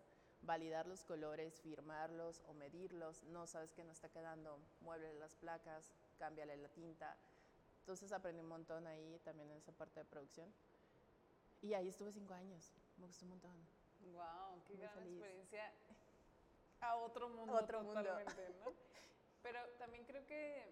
[0.42, 3.22] validar los colores, firmarlos o medirlos.
[3.24, 7.16] No sabes que no está quedando, muévele las placas, cámbiale la tinta.
[7.80, 10.52] Entonces aprendí un montón ahí también en esa parte de producción.
[11.62, 13.56] Y ahí estuve cinco años, me gustó un montón.
[14.12, 15.12] Wow, qué Muy gran feliz.
[15.18, 15.72] experiencia
[16.80, 18.00] a otro mundo Otro mundo.
[18.02, 18.72] totalmente, ¿no?
[19.42, 20.64] Pero también creo que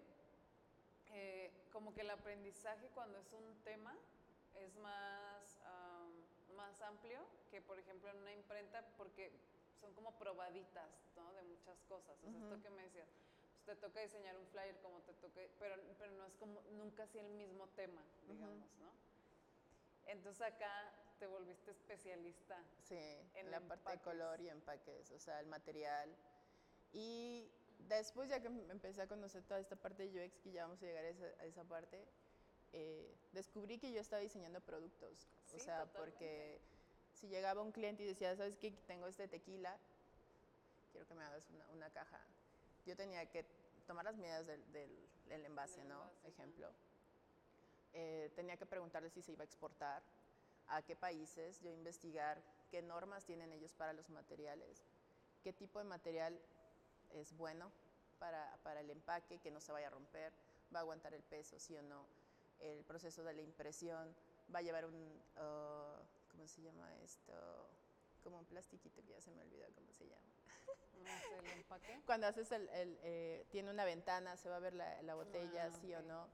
[1.11, 3.97] eh, como que el aprendizaje cuando es un tema
[4.55, 7.19] es más, am, más amplio
[7.49, 9.31] que por ejemplo en una imprenta porque
[9.79, 11.33] son como probaditas, ¿no?
[11.33, 12.17] De muchas cosas.
[12.23, 12.63] O sea, esto Ujú.
[12.63, 13.07] que me decías,
[13.65, 17.03] pues te toca diseñar un flyer como te toque, pero, pero no es como nunca
[17.03, 18.91] así el mismo tema, digamos, ¿no?
[20.07, 22.63] Entonces acá te volviste especialista.
[22.81, 22.95] Sí,
[23.35, 24.01] En la parte de empaques.
[24.01, 26.15] color y empaques, o sea, el material.
[26.91, 27.51] Y
[27.87, 30.81] después, ya que em- empecé a conocer toda esta parte de UX, que ya vamos
[30.81, 32.05] a llegar a esa, a esa parte,
[32.73, 35.27] eh, descubrí que yo estaba diseñando productos.
[35.53, 35.97] o sea, totalmente.
[35.97, 36.61] porque
[37.13, 38.71] si llegaba un cliente y decía, ¿sabes qué?
[38.87, 39.77] Tengo este tequila,
[40.91, 42.19] quiero que me hagas una, una caja.
[42.85, 43.45] Yo tenía que
[43.85, 46.01] tomar las medidas del, del- del envase, ¿no?
[46.03, 46.27] envase.
[46.29, 46.71] Ejemplo.
[47.93, 50.01] Eh, tenía que preguntarle si se iba a exportar,
[50.67, 54.85] a qué países, yo investigar qué normas tienen ellos para los materiales,
[55.43, 56.39] qué tipo de material
[57.13, 57.71] es bueno
[58.19, 60.31] para, para el empaque, que no se vaya a romper,
[60.73, 62.05] va a aguantar el peso, sí o no,
[62.59, 64.15] el proceso de la impresión,
[64.53, 65.99] va a llevar un, ah,
[66.31, 67.33] ¿cómo se llama esto?
[68.23, 70.21] Como un plastiquito que ya se me olvidó cómo se llama.
[71.39, 71.99] El empaque.
[72.05, 75.65] Cuando haces el, el, eh, tiene una ventana, se va a ver la, la botella,
[75.65, 75.99] Ah, sí ok.
[76.01, 76.27] o no.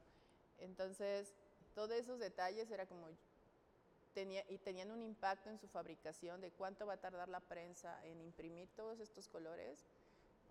[0.58, 1.34] Entonces,
[1.74, 3.08] todos esos detalles era como,
[4.14, 8.04] tenía, y tenían un impacto en su fabricación de cuánto va a tardar la prensa
[8.06, 9.86] en imprimir todos estos colores,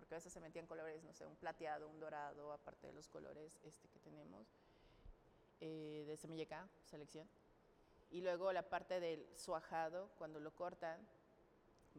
[0.06, 3.08] porque a veces se metían colores, no sé, un plateado, un dorado, aparte de los
[3.08, 4.46] colores este, que tenemos,
[5.60, 7.28] eh, de CMYK, selección.
[8.12, 11.04] Y luego la parte del suajado, cuando lo cortan,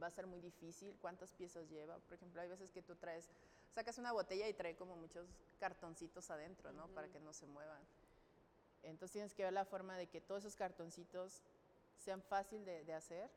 [0.02, 0.96] va a ser muy difícil.
[1.02, 2.00] ¿Cuántas piezas lleva?
[2.00, 3.28] Por ejemplo, hay veces que tú traes,
[3.76, 5.28] sacas una botella y trae como muchos
[5.60, 6.88] cartoncitos adentro, ¿no?
[6.88, 7.82] Para que no se muevan.
[8.84, 11.42] Entonces tienes que ver la forma de que todos esos cartoncitos
[11.98, 13.30] sean fácil de, de hacer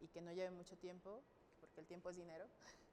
[0.00, 1.22] y que no lleven mucho tiempo,
[1.60, 2.48] porque el tiempo es dinero.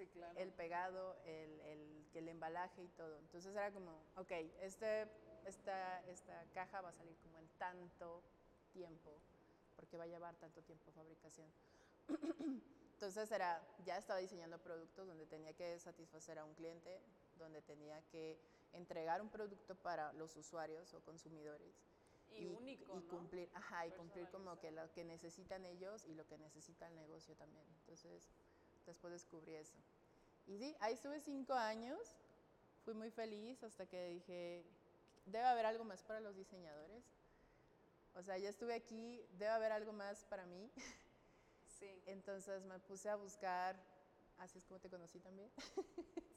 [0.00, 0.32] Sí, claro.
[0.38, 3.18] El pegado, el, el, el embalaje y todo.
[3.18, 4.32] Entonces era como, ok,
[4.62, 5.06] este,
[5.44, 8.22] esta, esta caja va a salir como en tanto
[8.72, 9.12] tiempo,
[9.76, 11.46] porque va a llevar tanto tiempo fabricación.
[12.94, 16.98] Entonces era, ya estaba diseñando productos donde tenía que satisfacer a un cliente,
[17.38, 18.38] donde tenía que
[18.72, 21.74] entregar un producto para los usuarios o consumidores.
[22.38, 23.58] Y, único, y cumplir, ¿no?
[23.58, 27.34] ajá, y cumplir como que lo que necesitan ellos y lo que necesita el negocio
[27.36, 27.66] también.
[27.80, 28.30] Entonces,
[28.90, 29.76] después descubrí eso.
[30.46, 31.98] Y sí, ahí estuve cinco años,
[32.84, 34.64] fui muy feliz hasta que dije,
[35.26, 37.04] debe haber algo más para los diseñadores.
[38.14, 40.70] O sea, ya estuve aquí, debe haber algo más para mí.
[41.78, 42.02] Sí.
[42.04, 43.74] Entonces me puse a buscar,
[44.38, 45.50] así es como te conocí también.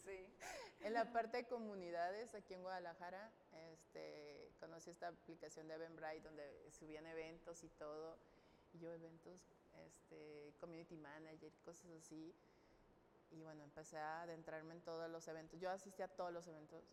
[0.06, 0.26] Sí.
[0.84, 3.30] en la parte de comunidades aquí en Guadalajara,
[3.72, 8.18] este, conocí esta aplicación de Eventbrite donde subían eventos y todo.
[8.74, 9.42] Y yo eventos,
[9.86, 12.34] este, community manager, cosas así.
[13.32, 15.60] Y bueno, empecé a adentrarme en todos los eventos.
[15.60, 16.84] Yo asistí a todos los eventos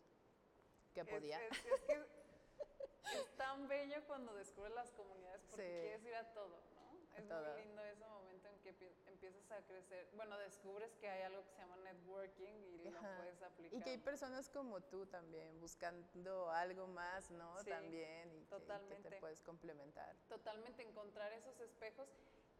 [0.93, 1.39] que podía.
[1.45, 1.93] Es, es, es que
[3.19, 5.81] es tan bello cuando descubres las comunidades porque Sí.
[5.81, 6.81] quieres ir a todo, ¿no?
[7.17, 7.43] Es todo.
[7.53, 10.07] muy lindo ese momento en que empie- empiezas a crecer.
[10.15, 13.17] Bueno, descubres que hay algo que se llama networking y lo Ajá.
[13.17, 13.77] puedes aplicar.
[13.79, 17.59] Y que hay personas como tú también buscando algo más, ¿no?
[17.63, 19.09] Sí, también y que- y que, totalmente.
[19.09, 20.15] te puedes complementar.
[20.29, 22.07] Totalmente encontrar esos espejos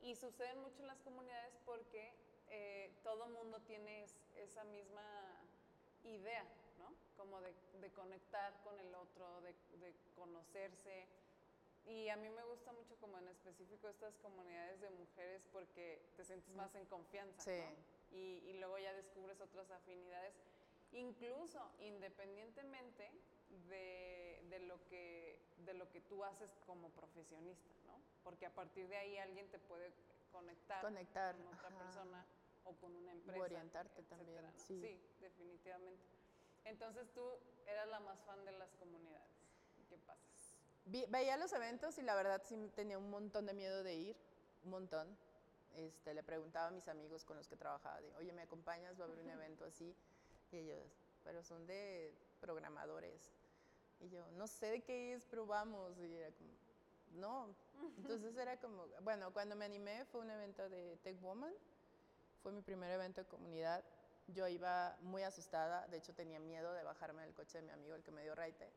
[0.01, 2.13] y suceden mucho en las comunidades porque
[2.49, 5.03] eh, todo mundo tiene es- esa misma
[6.03, 6.43] idea,
[6.79, 6.93] ¿no?
[7.17, 11.05] Como de, de conectar con el otro, de, de conocerse.
[11.85, 16.23] Y a mí me gusta mucho como en específico estas comunidades de mujeres porque te
[16.23, 17.59] sientes más en confianza, Sí.
[17.59, 18.17] ¿no?
[18.17, 20.33] Y, y luego ya descubres otras afinidades,
[20.91, 23.09] incluso independientemente
[23.69, 27.93] de, de lo que, de lo que tú haces como profesionista, ¿no?
[28.23, 29.91] Porque a partir de ahí alguien te puede
[30.31, 31.77] conectar, Conectar, con otra ajá.
[31.77, 32.25] persona
[32.65, 33.41] o con una empresa.
[33.41, 34.59] orientarte etcétera, también, ¿no?
[34.59, 34.99] sí.
[35.19, 36.03] definitivamente.
[36.65, 37.21] Entonces tú
[37.65, 39.31] eras la más fan de las comunidades.
[39.89, 40.21] ¿Qué pasa?
[40.85, 44.17] Vi- veía los eventos y la verdad sí tenía un montón de miedo de ir,
[44.63, 45.17] un montón.
[45.73, 48.99] Este, le preguntaba a mis amigos con los que trabajaba, de, oye, ¿me acompañas?
[48.99, 49.95] Va a haber un evento así.
[50.51, 50.91] Y ellos,
[51.23, 53.31] pero son de programadores.
[54.01, 55.97] Y yo, no sé de qué es, pero vamos.
[55.97, 56.49] Y era como,
[57.13, 57.55] no.
[57.97, 61.53] Entonces era como, bueno, cuando me animé fue un evento de Tech Woman.
[62.41, 63.83] Fue mi primer evento de comunidad.
[64.27, 67.95] Yo iba muy asustada, de hecho tenía miedo de bajarme del coche de mi amigo,
[67.95, 68.71] el que me dio raite.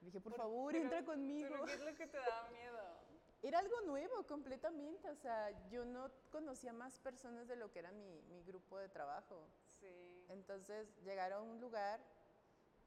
[0.00, 1.48] Dije, por, favor, pero- entra conmigo.
[1.50, 2.78] ¿Pero qué es lo que te da miedo?
[3.42, 7.90] Era algo nuevo completamente, o sea, yo no conocía más personas de lo que era
[7.90, 9.48] mi, mi grupo de trabajo.
[9.80, 10.24] Sí.
[10.28, 12.00] Entonces, llegar a un lugar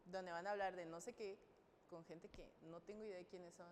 [0.06, 1.38] donde van a hablar de no sé qué,
[1.90, 3.72] con gente que no tengo idea de quiénes son.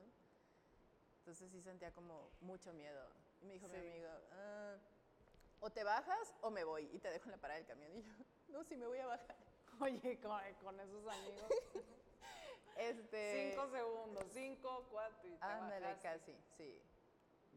[1.19, 3.07] Entonces sí sentía como mucho miedo.
[3.41, 3.75] Y me dijo Sí.
[3.77, 4.75] mi amigo, "Ah,
[5.61, 7.95] o te bajas o me voy y te dejo en la parada del camión.
[7.95, 8.13] Y yo,
[8.49, 9.35] no, sí me voy a bajar.
[9.81, 11.49] Oye, con, con esos amigos.
[12.75, 16.07] Este, cinco segundos, cinco, cuatro y te Ándale, bajaste.
[16.33, 16.81] casi, sí.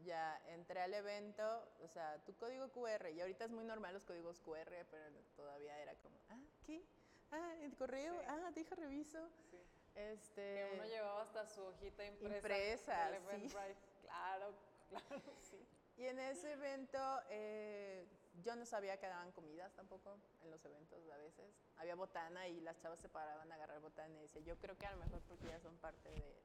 [0.05, 4.03] Ya entré al evento, o sea, tu código QR, y ahorita es muy normal los
[4.03, 6.37] códigos QR, pero todavía era como, ah,
[6.67, 6.83] ¿qué?
[7.31, 8.25] Ah, el correo, Sí.
[8.27, 9.29] ah, deja reviso.
[9.51, 9.57] Sí.
[9.95, 12.35] Este, Que uno llevaba hasta su hojita impresa.
[12.37, 13.55] Impresa, sí.
[14.03, 14.53] Claro,
[14.89, 15.67] claro, sí.
[15.97, 18.05] y en ese evento eh,
[18.43, 21.45] yo no sabía que daban comidas tampoco en los eventos a veces.
[21.77, 24.85] Había botana y las chavas se paraban a agarrar botana y decía, yo creo que
[24.85, 26.39] a lo mejor porque ya son parte de,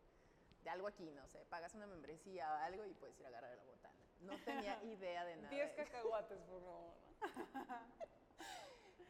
[0.64, 3.55] de algo aquí, no sé, pagas una membresía o algo y puedes ir a agarrar
[3.57, 3.95] la botana.
[4.21, 5.51] No tenía idea de nada.
[5.51, 6.95] Diez cacahuates, por favor.
[7.21, 7.92] ¿no?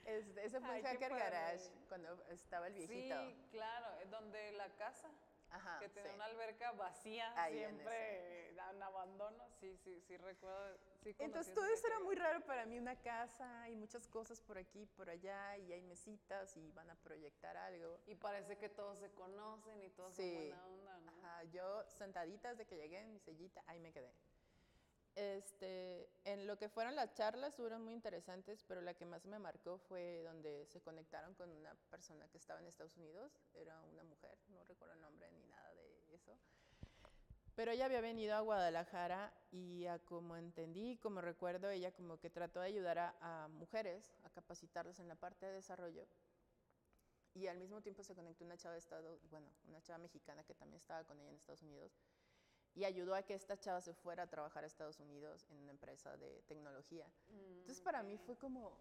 [0.04, 1.10] Ese fue Ay, en Hacker.
[1.12, 3.20] Garage, cuando estaba el viejito.
[3.22, 5.08] Sí, claro, es donde la casa,
[5.50, 6.14] Ajá, que tenía sí.
[6.16, 9.44] una alberca vacía, Ahí en siempre en abandono.
[9.60, 10.78] Sí, sí, sí, recuerdo.
[11.02, 14.58] sí Entonces todo eso era muy raro para mí, una casa y muchas cosas por
[14.58, 18.00] aquí, por allá, y hay mesitas y van a proyectar algo.
[18.06, 20.22] Y parece que todos se conocen y todos Sí.
[20.32, 21.12] son buena onda, ¿no?
[21.18, 24.12] Ajá, yo sentadita desde que llegué en mi sellita, ahí me quedé.
[25.14, 29.38] Este, en lo que fueron las charlas, fueron muy interesantes, pero la que más me
[29.38, 34.04] marcó fue donde se conectaron con una persona que estaba en Estados Unidos, era una
[34.04, 36.38] mujer, no recuerdo el nombre ni nada de eso.
[37.54, 42.30] Pero ella había venido a Guadalajara y a como entendí, como recuerdo, ella como que
[42.30, 46.06] trató de ayudar a, a mujeres a capacitarlas en la parte de desarrollo.
[47.34, 50.54] Y al mismo tiempo se conectó una chava de Estado, bueno, una chava mexicana que
[50.54, 51.92] también estaba con ella en Estados Unidos.
[52.74, 55.72] Y ayudó a que esta chava se fuera a trabajar a Estados Unidos en una
[55.72, 57.06] empresa de tecnología.
[57.28, 58.78] Entonces para mí fue como,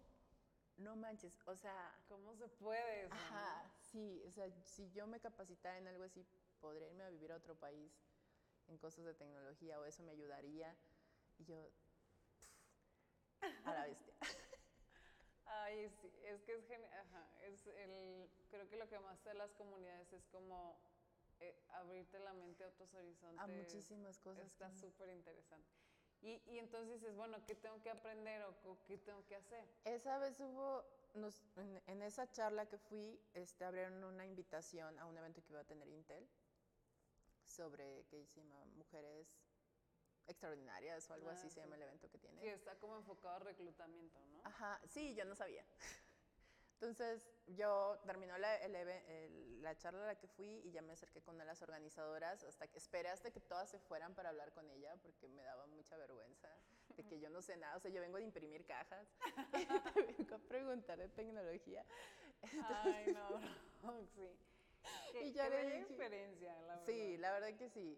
[0.78, 1.94] no manches, o sea...
[2.08, 3.14] ¿Cómo se puede eso?
[3.14, 6.24] Ajá, sí, o sea, si yo me capacitara en algo así,
[6.60, 7.92] podría irme a vivir a otro país
[8.68, 10.74] en cosas de tecnología o eso me ayudaría.
[11.38, 11.70] Y yo,
[13.64, 14.14] a la bestia.
[15.44, 19.34] Ay, sí, es que es genial, ajá, es el, creo que lo que más de
[19.34, 20.78] las comunidades es como
[21.42, 23.40] eh, abrirte la mente a otros horizontes.
[23.42, 24.46] A muchísimas cosas.
[24.46, 25.68] Está que- súper interesante.
[26.20, 29.64] Y, y entonces dices, bueno, ¿qué tengo que aprender o qué tengo que hacer?
[29.84, 35.06] Esa vez hubo, nos- en, en esa charla que fui, este, abrieron una invitación a
[35.06, 36.28] un evento que iba a tener Intel
[37.44, 39.36] sobre, que se llama Mujeres
[40.28, 41.60] Extraordinarias o algo Ah, así se sí.
[41.60, 42.40] llama el evento que tiene.
[42.40, 44.40] Sí, está como enfocado a reclutamiento, ¿no?
[44.44, 45.66] Ajá, sí, yo no sabía.
[46.86, 50.94] Entonces, yo terminó la, el el- la charla a la que fui y ya me
[50.94, 54.30] acerqué con una de las organizadoras hasta que esperé hasta que todas se fueran para
[54.30, 56.48] hablar con ella porque me daba mucha vergüenza
[56.96, 57.76] de que yo no sé nada.
[57.76, 59.06] O sea, yo vengo de imprimir cajas
[60.18, 61.84] vengo a preguntar de tecnología.
[62.64, 63.40] Ay, no,
[64.16, 64.28] sí.
[65.12, 66.84] Qué, Y ya qué le dije- experiencia, la verdad.
[66.86, 67.96] Sí, la verdad que sí.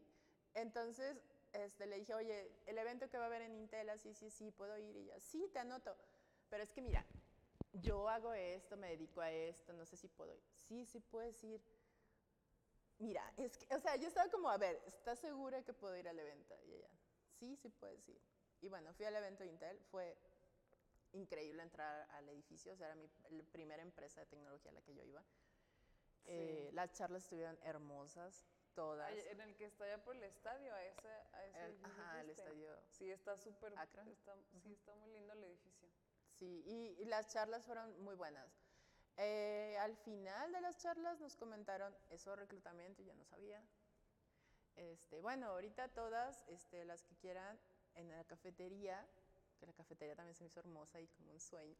[0.52, 1.16] Entonces,
[1.54, 4.50] este, le dije, oye, el evento que va a haber en Intel, así, sí, sí,
[4.50, 4.94] puedo ir.
[4.94, 5.96] Y ella, sí, te anoto.
[6.50, 7.02] Pero es que mira,
[7.74, 10.42] yo hago esto, me dedico a esto, no sé si puedo ir.
[10.56, 11.62] Sí, sí puedes ir.
[12.98, 16.08] Mira, es que, o sea, yo estaba como, a ver, ¿estás segura que puedo ir
[16.08, 16.54] al evento?
[16.64, 16.90] Y ella,
[17.38, 18.20] sí, sí puedes ir.
[18.60, 20.16] Y bueno, fui al evento de Intel, fue
[21.12, 24.82] increíble entrar al edificio, o sea, era mi la primera empresa de tecnología a la
[24.82, 25.22] que yo iba.
[26.22, 26.30] Sí.
[26.30, 29.08] Eh, las charlas estuvieron hermosas, todas.
[29.10, 32.02] Ay, en el que está allá por el estadio, a ese, a ese El- edificio
[32.02, 32.78] ajá, el estadio.
[32.90, 34.04] Sí, está súper, está,
[34.62, 35.88] sí, está muy lindo el edificio.
[36.38, 38.50] Sí, y, las charlas fueron muy buenas.
[39.16, 43.62] Eh, al final de las charlas nos comentaron eso reclutamiento, yo no sabía.
[44.74, 47.58] Este, bueno, ahorita todas este, las que quieran
[47.94, 49.06] en la cafetería,
[49.60, 51.76] que la cafetería también se me hizo hermosa y como un sueño,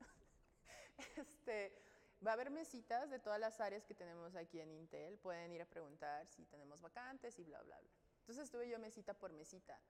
[1.16, 1.76] este,
[2.24, 5.18] va a haber mesitas de todas las áreas que tenemos aquí en Intel.
[5.18, 7.90] Pueden ir a preguntar si tenemos vacantes y bla, bla, bla.
[8.20, 9.80] Entonces estuve yo mesita por mesita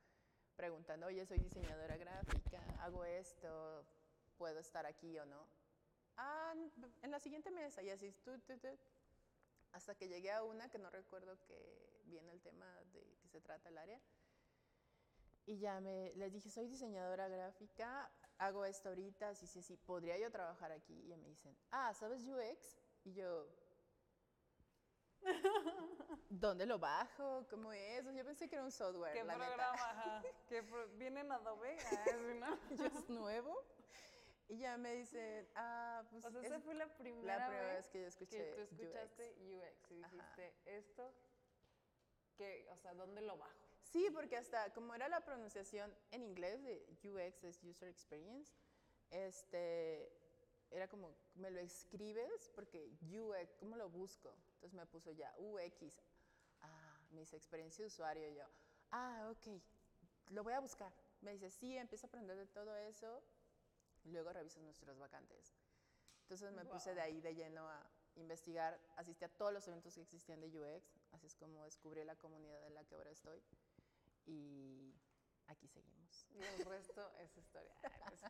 [0.57, 3.85] preguntando, oye, soy diseñadora gráfica, hago esto,
[4.37, 5.47] puedo estar aquí o no.
[6.17, 6.55] Ah,
[7.03, 8.69] en la siguiente mesa, y así, tú, tú, tú.
[9.73, 13.41] hasta que llegué a una que no recuerdo que viene el tema de que se
[13.41, 14.01] trata el área.
[15.47, 20.17] Y ya me, les dije, soy diseñadora gráfica, hago esto ahorita, sí, sí, sí, ¿podría
[20.19, 20.95] yo trabajar aquí?
[21.03, 22.79] Y ya me dicen, ah, ¿sabes UX?
[23.05, 23.47] Y yo,
[26.31, 27.47] ¿dónde lo bajo?
[27.51, 28.05] ¿Cómo es?
[28.15, 29.47] Yo pensé que era un software, ¿Qué la neta.
[29.47, 29.91] programa?
[29.91, 30.23] Ajá.
[30.49, 31.77] ¿Qué pro- ¿Viene en Adobe?
[31.91, 31.97] Sí,
[32.41, 32.59] ¿no?
[32.77, 33.55] yo es nuevo.
[34.49, 37.75] Y ya me dicen, ah, pues O sea, es esa fue la primera, la primera
[37.75, 38.73] vez que yo escuché que tú UX.
[38.73, 40.15] escuchaste UX, y Ajá.
[40.15, 41.15] dijiste, esto,
[42.37, 43.59] que, o sea, ¿dónde lo bajo?
[43.83, 48.53] Sí, porque hasta como era la pronunciación en inglés de UX es User Experience,
[49.11, 50.13] este,
[50.71, 54.35] era como, me lo escribes porque UX, ¿cómo lo busco?
[54.55, 56.03] Entonces me puso ya UX.
[56.61, 58.29] Ah, me dice experiencia de usuario.
[58.29, 58.45] Y yo,
[58.91, 59.61] ah, ok,
[60.31, 60.93] lo voy a buscar.
[61.21, 63.34] Me dice, sí, empieza a aprender de todo eso y
[64.05, 65.55] luego revisas nuestras vacantes.
[66.23, 67.87] Entonces me puse de ahí de lleno a
[68.17, 72.17] investigar, asistí a todos los eventos que existían de UX, así es como descubrí la
[72.17, 73.43] comunidad en la que ahora estoy
[74.27, 74.95] y
[75.47, 76.27] aquí seguimos.
[76.31, 77.75] Y el resto es historia.
[77.83, 78.23] Ay, pues.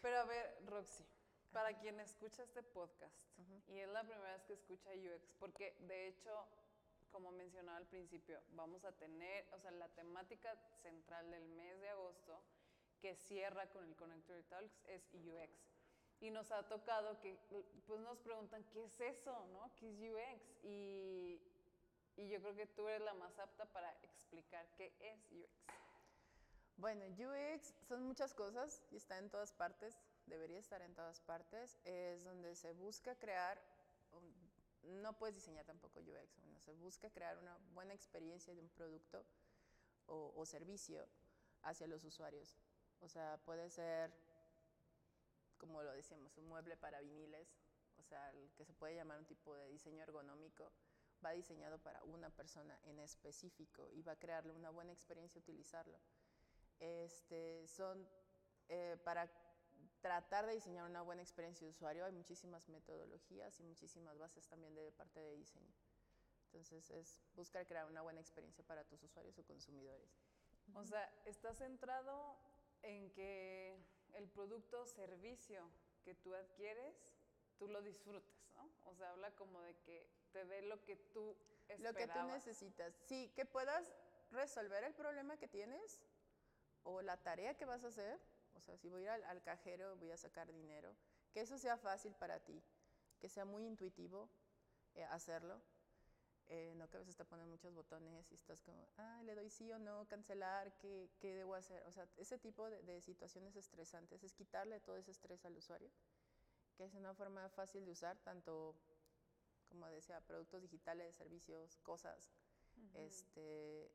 [0.00, 1.04] Pero a ver, Roxy,
[1.52, 3.14] para quien escucha este podcast
[3.68, 6.46] y es la primera vez que escucha UX, porque de hecho,
[7.10, 11.90] como mencionaba al principio, vamos a tener, o sea, la temática central del mes de
[11.90, 12.42] agosto
[13.00, 15.70] que cierra con el Connector Talks es UX.
[16.20, 17.38] Y nos ha tocado que,
[17.86, 19.46] pues nos preguntan, ¿qué es eso?
[19.52, 19.74] ¿no?
[19.76, 20.64] ¿Qué es UX?
[20.64, 21.40] Y,
[22.16, 25.80] y yo creo que tú eres la más apta para explicar qué es UX.
[26.76, 31.78] Bueno, UX son muchas cosas y está en todas partes, debería estar en todas partes.
[31.84, 33.60] Es donde se busca crear,
[34.82, 39.24] no puedes diseñar tampoco UX, bueno, se busca crear una buena experiencia de un producto
[40.06, 41.06] o, o servicio
[41.62, 42.56] hacia los usuarios.
[43.00, 44.12] O sea, puede ser,
[45.58, 47.48] como lo decíamos, un mueble para viniles,
[47.98, 50.72] o sea, que se puede llamar un tipo de diseño ergonómico,
[51.24, 55.98] va diseñado para una persona en específico y va a crearle una buena experiencia utilizarlo.
[56.78, 58.08] Este, son
[58.68, 59.30] eh, para
[60.00, 64.74] tratar de diseñar una buena experiencia de usuario hay muchísimas metodologías y muchísimas bases también
[64.74, 65.74] de parte de diseño.
[66.46, 70.10] Entonces es buscar crear una buena experiencia para tus usuarios o consumidores.
[70.74, 72.36] O sea, está centrado
[72.82, 73.76] en que
[74.14, 75.70] el producto o servicio
[76.02, 76.94] que tú adquieres,
[77.58, 78.70] tú lo disfrutes, ¿no?
[78.84, 81.36] O sea, habla como de que te dé lo que tú
[81.78, 82.34] Lo que tú esperabas.
[82.34, 82.94] necesitas.
[83.06, 83.84] Sí, que puedas
[84.30, 86.00] resolver el problema que tienes
[86.82, 88.18] o la tarea que vas a hacer.
[88.54, 90.96] O sea, si voy a ir al, al cajero, voy a sacar dinero.
[91.32, 92.62] Que eso sea fácil para ti,
[93.20, 94.28] que sea muy intuitivo
[94.94, 95.60] eh, hacerlo.
[96.52, 99.48] Eh, no que a veces te ponen muchos botones y estás como, ah, le doy
[99.48, 101.80] sí o no, cancelar, ¿qué, qué debo hacer?
[101.86, 105.88] O sea, ese tipo de, de, situaciones estresantes es quitarle todo ese estrés al usuario,
[106.76, 108.74] que es una forma fácil de usar, tanto,
[109.68, 112.32] como decía, productos digitales, servicios, cosas.
[112.76, 113.06] Uh -huh.
[113.06, 113.92] este,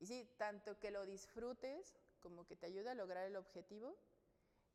[0.00, 3.96] y sí, tanto que lo disfrutes como que te ayude a lograr el objetivo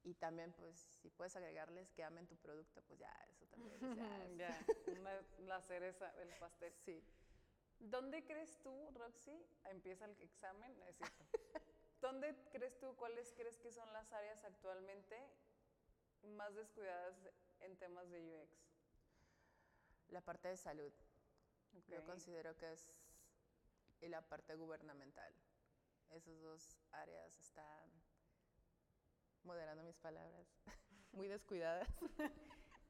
[0.05, 3.79] y también, pues, si puedes agregarles que amen tu producto, pues ya, eso también.
[4.37, 4.65] ya,
[4.99, 6.73] una, la cereza del pastel.
[6.85, 7.03] Sí.
[7.79, 11.25] ¿Dónde crees tú, Roxy, empieza el examen, es cierto,
[12.01, 15.19] ¿dónde crees tú, cuáles crees que son las áreas actualmente
[16.21, 17.15] más descuidadas
[17.59, 18.71] en temas de UX?
[20.09, 20.93] La parte de salud.
[21.79, 21.97] Okay.
[21.97, 22.87] Yo considero que es
[24.01, 25.33] y la parte gubernamental.
[26.11, 27.89] Esas dos áreas están
[29.45, 30.47] moderando mis palabras,
[31.13, 31.87] muy descuidadas.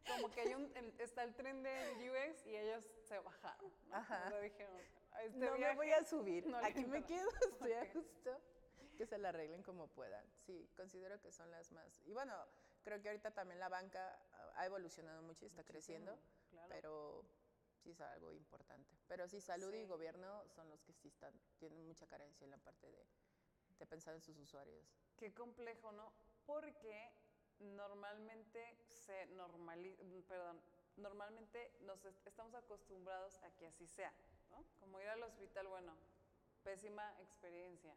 [0.08, 1.72] Como que hay un, está el tren de
[2.12, 3.72] UX y ellos se bajaron.
[3.88, 3.95] ¿no?
[3.95, 4.30] Ajá.
[4.30, 4.78] Sea, dijeron,
[5.24, 7.93] este no viaje, me voy a subir, no aquí me quedo, estoy a Ok.
[7.93, 8.41] gusto.
[8.97, 10.26] Que se la arreglen como puedan.
[10.45, 12.01] Sí, considero que son las más.
[12.06, 12.34] Y bueno,
[12.84, 16.68] creo que ahorita también la banca ah, ha evolucionado mucho y está Muchísimo, creciendo, claro.
[16.70, 17.26] pero
[17.84, 18.95] sí es algo importante.
[19.08, 19.86] Pero sí, salud y Sí.
[19.86, 23.06] gobierno son los que sí están, tienen mucha carencia en la parte de,
[23.80, 24.86] de pensar en sus usuarios.
[25.18, 26.14] Qué complejo, ¿no?
[26.46, 27.12] Porque
[27.60, 30.62] normalmente se normaliza, perdón,
[30.98, 34.14] normalmente nos est- estamos acostumbrados a que así sea,
[34.52, 34.64] ¿no?
[34.80, 35.96] Como ir al hospital, bueno,
[36.64, 37.96] pésima experiencia.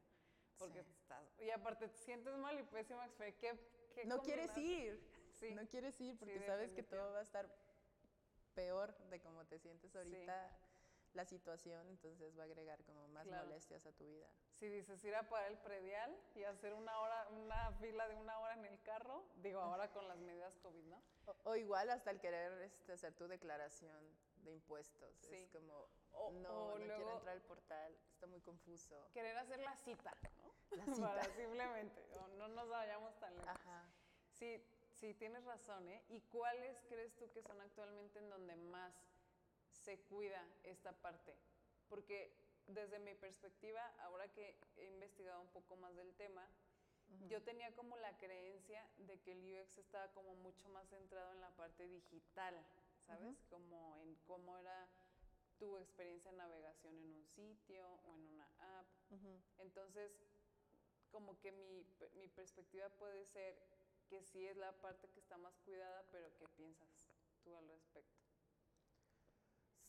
[0.58, 0.90] Porque Sí.
[0.90, 3.50] estás, y aparte te sientes mal y pésima experiencia.
[3.54, 4.98] ¿Qué, qué No quieres ir,
[5.38, 5.52] Sí.
[5.54, 7.48] no quieres ir Sí, porque sabes que todo va a estar
[8.54, 10.50] peor de cómo te sientes ahorita
[11.18, 13.46] la situación, entonces va a agregar como más Claro.
[13.48, 14.28] molestias a tu vida.
[14.52, 18.38] Si dices ir a pagar el predial y hacer una hora, una fila de una
[18.38, 21.02] hora en el carro, digo ahora con las medidas COVID, ¿no?
[21.26, 25.12] O, o igual hasta el querer este, hacer tu declaración de impuestos.
[25.22, 25.34] Sí.
[25.34, 29.10] Es como, O- no, o no quiero luego- entrar al portal, está muy confuso.
[29.12, 30.54] Querer hacer la cita, ¿no?
[30.76, 31.08] La cita.
[31.08, 33.48] Para simplemente, o no nos vayamos tan lejos.
[33.48, 33.90] Ajá.
[34.30, 36.04] Sí, sí, tienes razón, ¿eh?
[36.10, 38.94] ¿Y cuáles crees tú que son actualmente en donde más
[39.88, 41.34] se cuida esta parte?
[41.88, 42.30] Porque
[42.66, 46.46] desde mi perspectiva, ahora que he investigado un poco más del tema,
[47.26, 51.40] yo tenía como la creencia de que el UX estaba como mucho más centrado en
[51.40, 52.54] la parte digital,
[53.06, 53.42] ¿sabes?
[53.48, 54.86] Como en cómo era
[55.58, 58.86] tu experiencia de navegación en un sitio o en una app.
[59.56, 60.12] Entonces,
[61.10, 61.86] como que mi,
[62.20, 63.56] mi perspectiva puede ser
[64.10, 66.90] que sí es la parte que está más cuidada, pero ¿qué piensas
[67.42, 68.27] tú al respecto?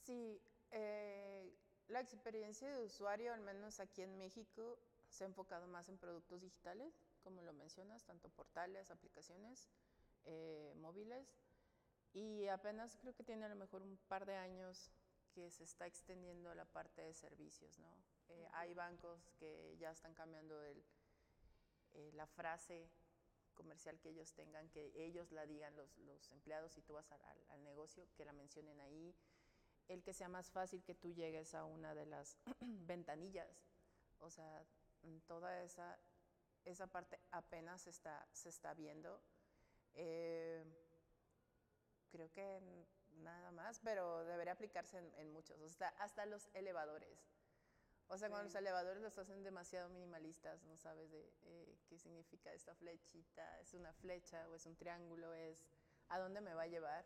[0.10, 0.42] Sí,
[0.72, 1.56] eh,
[1.88, 6.42] la experiencia de usuario, al menos aquí en México, se ha enfocado más en productos
[6.42, 9.70] digitales, como lo mencionas, tanto portales, aplicaciones,
[10.26, 11.28] eh, móviles,
[12.12, 14.92] y apenas creo que tiene a lo mejor un par de años
[15.32, 17.94] que se está extendiendo la parte de servicios, ¿no?
[18.30, 20.84] Eh, Hay bancos que ya están cambiando el,
[21.94, 22.90] eh, la frase
[23.54, 27.46] comercial que ellos tengan, que ellos la digan los, los empleados si tú vas al-
[27.50, 29.14] al negocio, que la mencionen ahí,
[29.90, 32.38] el que sea más fácil que tú llegues a una de las
[32.88, 33.62] ventanillas,
[34.20, 34.64] o sea,
[35.04, 35.98] mm, toda esa,
[36.66, 39.22] esa parte apenas se está, se está viendo.
[39.96, 40.64] Eh,
[42.12, 42.62] creo que
[43.18, 47.20] nada más, pero debería aplicarse en, en muchos, o sea, hasta los elevadores.
[48.12, 48.54] O sea, cuando Sí.
[48.56, 53.74] los elevadores los hacen demasiado minimalistas, no sabes de eh, qué significa esta flechita, es
[53.76, 55.64] una flecha o es un triángulo, es
[56.08, 57.06] a dónde me va a llevar.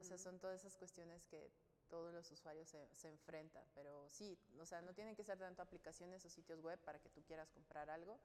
[0.00, 1.50] O sea, son todas esas cuestiones que
[1.92, 3.62] todos los usuarios se, se enfrentan.
[3.74, 7.10] Pero sí, o sea, no tienen que ser tanto aplicaciones o sitios web para que
[7.10, 8.18] tú quieras comprar algo,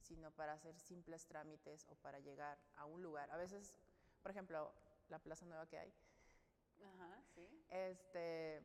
[0.00, 3.28] sino para hacer simples trámites o para llegar a un lugar.
[3.32, 3.74] A veces,
[4.22, 4.72] por ejemplo,
[5.08, 5.92] la plaza nueva que hay,
[6.84, 7.64] Ajá, sí.
[7.70, 8.62] este,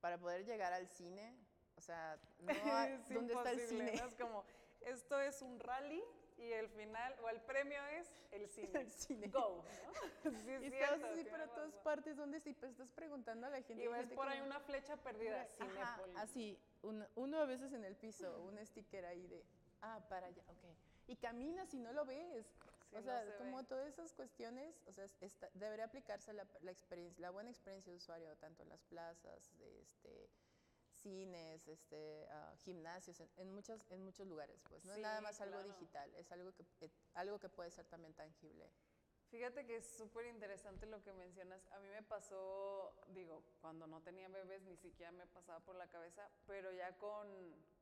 [0.00, 1.36] para poder llegar al cine,
[1.76, 4.00] o sea, no hay- Es ¿dónde está el imposible, cine?
[4.00, 4.06] ¿no?
[4.08, 4.44] Es como,
[4.80, 6.02] esto es un rally
[6.38, 8.80] y el final, o el premio es el cine.
[8.80, 9.28] El cine.
[9.28, 10.30] Go, ¿no?
[10.44, 11.82] Sí, es Y cierto, estás así para todas razón.
[11.84, 12.52] partes, ¿dónde sí?
[12.54, 13.82] Pues estás preguntando a la gente.
[13.84, 17.96] Y ves por ahí una flecha perdida, Ajá, así, un- uno a veces en el
[17.96, 19.44] piso, un sticker ahí de,
[19.82, 20.64] ah, para allá, ok.
[21.08, 22.46] Y caminas y no lo ves.
[22.90, 23.64] Sí, o no sea, se como ve.
[23.64, 27.96] todas esas cuestiones, o sea, está- debería aplicarse la, la experiencia, la buena experiencia de
[27.98, 30.28] usuario, tanto en las plazas, de, este,
[31.02, 34.62] cines, este, ah, gimnasios, en, en muchos, en muchos lugares.
[34.68, 35.68] Pues no es nada más algo claro.
[35.68, 38.70] digital, es algo que, eh, algo que puede ser también tangible.
[39.30, 41.66] Fíjate que es súper interesante lo que mencionas.
[41.72, 45.86] A mí me pasó, digo, cuando no tenía bebés ni siquiera me pasaba por la
[45.88, 47.26] cabeza, pero ya con,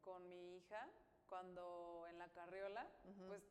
[0.01, 0.89] con mi hija,
[1.29, 2.89] cuando en la carriola,
[3.29, 3.43] pues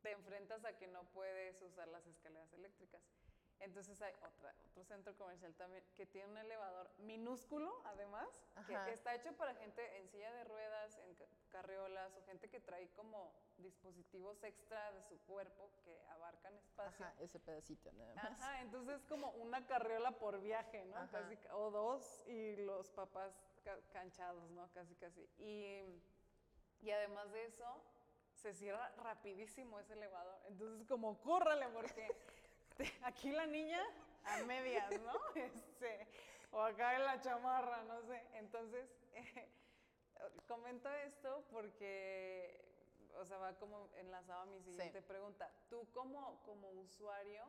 [0.00, 3.02] te enfrentas a que no puedes usar las escaleras eléctricas.
[3.60, 8.28] Entonces hay otra, otro centro comercial también que tiene un elevador minúsculo, además,
[8.66, 11.16] que está hecho para gente en silla de ruedas, en
[11.48, 17.06] carriolas o gente que trae como dispositivos extra de su cuerpo que abarcan espacio.
[17.06, 18.24] Ajá, ese pedacito nada más.
[18.26, 21.10] Ajá, entonces es como una carriola por viaje, ¿no?
[21.10, 23.32] Casi, o dos y los papás
[23.92, 24.70] canchados, ¿no?
[24.72, 25.28] Casi, casi.
[25.38, 25.82] Y,
[26.80, 27.82] y además de eso,
[28.34, 30.38] se cierra rapidísimo ese elevador.
[30.46, 32.06] Entonces como córrale porque
[33.02, 33.82] aquí la niña
[34.24, 35.12] a medias, ¿no?
[35.36, 36.06] Este,
[36.52, 38.22] o acá en la chamarra, no sé.
[38.34, 38.88] Entonces,
[40.48, 42.60] comento esto porque,
[43.18, 45.50] o sea, va como enlazado a mi siguiente pregunta.
[45.68, 47.44] Tú como, como usuario,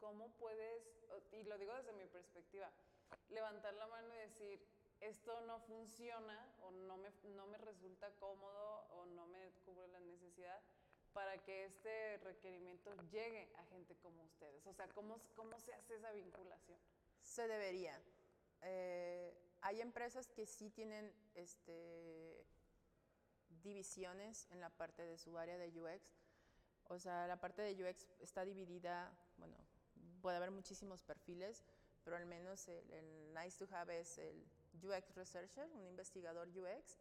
[0.00, 0.82] ¿cómo puedes,
[1.32, 2.70] y lo digo desde mi perspectiva,
[3.30, 4.66] levantar la mano y decir,
[5.00, 10.00] esto no funciona o no me, no me resulta cómodo o no me cubre la
[10.00, 10.60] necesidad?
[11.12, 14.66] Para que este requerimiento llegue a gente como ustedes?
[14.66, 16.78] O sea, ¿cómo, cómo se hace esa vinculación?
[17.22, 18.00] Se debería.
[18.62, 22.44] Eh, hay empresas que sí tienen este,
[23.62, 26.16] divisiones en la parte de su área de UX.
[26.84, 29.56] O sea, la parte de UX está dividida, bueno,
[30.22, 31.64] puede haber muchísimos perfiles,
[32.04, 34.46] pero al menos el, el nice to have es el
[34.82, 36.98] UX researcher, un investigador UX,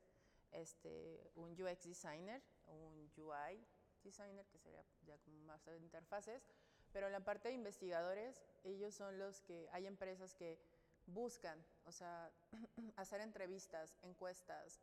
[0.52, 3.66] este, un UX designer, un UI
[4.08, 6.44] designer, que sería ya como más de interfaces,
[6.92, 10.60] pero en la parte de investigadores, ellos son los que, hay empresas que
[11.06, 12.32] buscan, o sea,
[12.96, 14.82] hacer entrevistas, encuestas,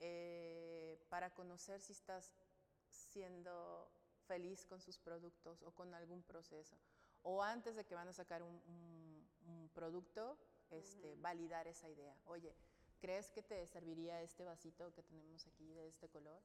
[0.00, 2.32] eh, para conocer si estás
[2.90, 3.90] siendo
[4.26, 6.76] feliz con sus productos o con algún proceso.
[7.22, 8.58] O antes de que van a sacar un,
[9.74, 10.36] producto,
[10.70, 12.16] este, validar esa idea.
[12.24, 12.54] Oye,
[13.00, 16.42] ¿crees que te serviría este vasito que tenemos aquí de este color?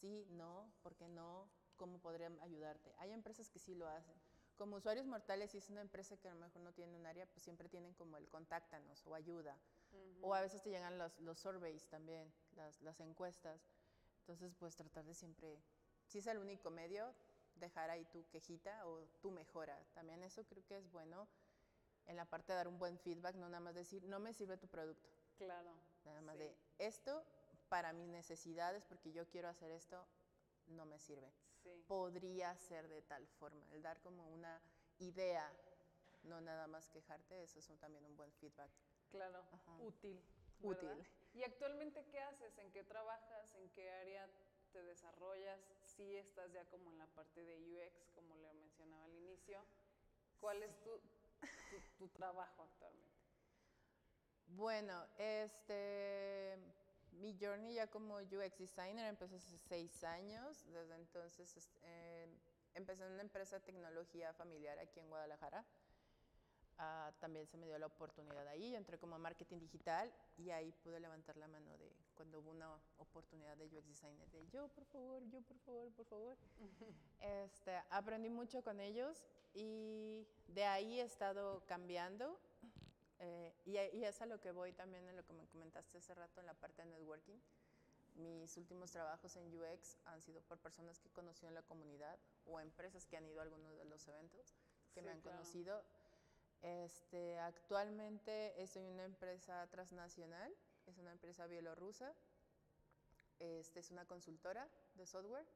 [0.00, 1.48] Sí, no, ¿por qué no?
[1.76, 2.92] ¿Cómo podrían ayudarte?
[2.98, 4.14] Hay empresas que sí lo hacen.
[4.56, 7.26] Como usuarios mortales, si es una empresa que a lo mejor no tiene un área,
[7.26, 9.56] pues siempre tienen como el contáctanos o ayuda.
[10.20, 13.60] O a veces te llegan los, los surveys también, las, las encuestas.
[14.20, 15.58] Entonces, pues tratar de siempre,
[16.06, 17.14] si es el único medio,
[17.54, 19.82] dejar ahí tu quejita o tu mejora.
[19.94, 21.26] También eso creo que es bueno
[22.06, 24.56] en la parte de dar un buen feedback, no nada más decir, no me sirve
[24.56, 25.08] tu producto.
[25.36, 25.72] Claro.
[26.04, 27.24] Nada más de, esto
[27.70, 30.04] para mis necesidades, porque yo quiero hacer esto,
[30.66, 31.32] no me sirve.
[31.86, 34.60] Podría ser de tal forma, el dar como una
[34.98, 35.50] idea,
[36.24, 38.70] no nada más quejarte, eso es también un buen feedback.
[39.10, 39.44] Claro,
[39.78, 40.20] útil.
[40.62, 41.06] Útil.
[41.32, 42.58] ¿Y actualmente qué haces?
[42.58, 43.54] ¿En qué trabajas?
[43.54, 44.28] ¿En qué área
[44.72, 45.60] te desarrollas?
[45.84, 49.64] Si estás ya como en la parte de UX, como le mencionaba al inicio.
[50.40, 50.90] ¿Cuál es tu,
[51.98, 53.20] tu trabajo actualmente?
[54.48, 56.58] Bueno, este
[57.20, 60.64] mi journey ya como UX designer empezó hace seis años.
[60.72, 62.26] Desde entonces eh,
[62.74, 65.64] empecé en una empresa de tecnología familiar aquí en Guadalajara.
[66.82, 68.70] Ah, también se me dio la oportunidad ahí.
[68.70, 72.74] Yo entré como marketing digital y ahí pude levantar la mano de cuando hubo una
[72.96, 74.30] oportunidad de UX designer.
[74.30, 76.38] De yo, por favor, yo, por favor, por favor.
[77.20, 82.40] este, aprendí mucho con ellos y de ahí he estado cambiando
[83.20, 86.14] eh, y, y, es a lo que voy también en lo que me comentaste hace
[86.14, 87.38] rato en la parte de networking.
[88.16, 92.18] Mis últimos trabajos en UX han sido por personas que he conocido en la comunidad
[92.46, 94.54] o empresas que han ido a algunos de los eventos
[94.92, 95.84] que me han conocido.
[96.62, 100.54] Este, actualmente estoy en una empresa transnacional,
[100.86, 102.12] es una empresa bielorrusa,
[103.38, 105.46] este, es una consultora de software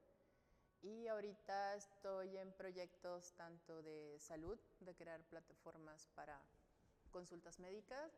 [0.80, 6.40] y ahorita estoy en proyectos tanto de salud, de crear plataformas para
[7.14, 8.10] consultas médicas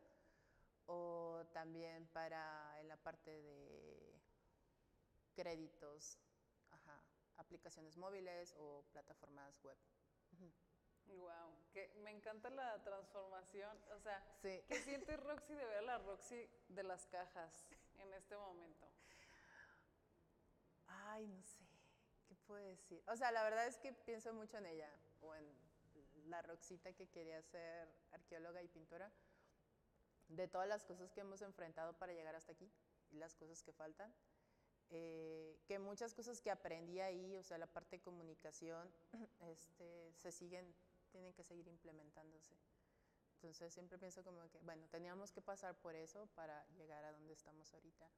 [0.87, 4.19] o también para en la parte de
[5.35, 6.19] créditos,
[7.37, 9.77] aplicaciones móviles o plataformas web.
[11.09, 13.79] Wow, que me encanta la transformación.
[13.95, 17.69] O sea, ¿qué siente Roxy de ver a la Roxy de las cajas
[17.99, 18.91] en este momento?
[20.87, 21.65] Ay, no sé,
[22.27, 23.05] ¿qué puedo decir?
[23.09, 24.91] O sea, la verdad es que pienso mucho en ella
[25.21, 25.66] o en
[26.27, 29.13] la Roxita que quería ser arqueóloga y pintora,
[30.29, 32.71] de todas las cosas que hemos enfrentado para llegar hasta aquí
[33.11, 34.13] y las cosas que faltan,
[34.91, 38.93] eh, que muchas cosas que aprendí ahí, o sea, la parte de comunicación,
[39.41, 40.75] este, se siguen,
[41.11, 42.57] tienen que seguir implementándose.
[43.35, 47.35] Entonces siempre pienso como que, bueno, teníamos que pasar por eso para llegar a donde
[47.35, 48.11] estamos ahorita.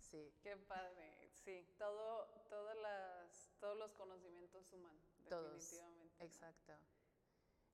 [0.00, 0.32] Sí.
[0.42, 1.66] Qué padre, sí.
[1.76, 6.24] Todo, todas las, todos los conocimientos suman, definitivamente.
[6.24, 6.78] Exacto.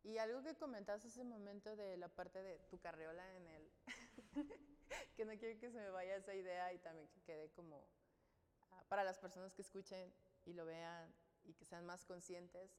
[0.05, 3.73] Y algo que comentaste hace momento de la parte de tu carriola en el...
[5.17, 7.89] que no quiero que se me vaya esa idea y también que quede como
[8.71, 10.13] ah, para las personas que escuchen
[10.45, 11.11] y lo vean
[11.45, 12.77] y que sean más conscientes.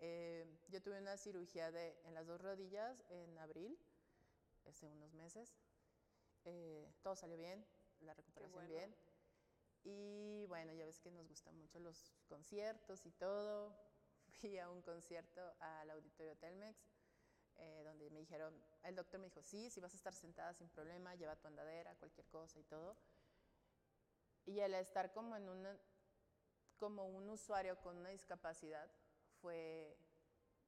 [0.00, 3.78] Eh, yo tuve una cirugía de, en las dos rodillas en abril,
[4.66, 5.56] hace unos meses.
[6.44, 7.64] Eh, todo salió bien,
[8.00, 8.94] la recuperación bien.
[9.84, 13.76] Y bueno, ya ves que nos gustan mucho los conciertos y todo.
[14.40, 16.78] Fui a un concierto al Auditorio Telmex,
[17.56, 20.68] eh, donde me dijeron, el doctor me dijo, sí, si vas a estar sentada sin
[20.68, 22.96] problema, lleva tu andadera, cualquier cosa y todo.
[24.46, 25.76] Y el estar como en una,
[26.78, 28.88] como un usuario con una discapacidad
[29.40, 29.98] fue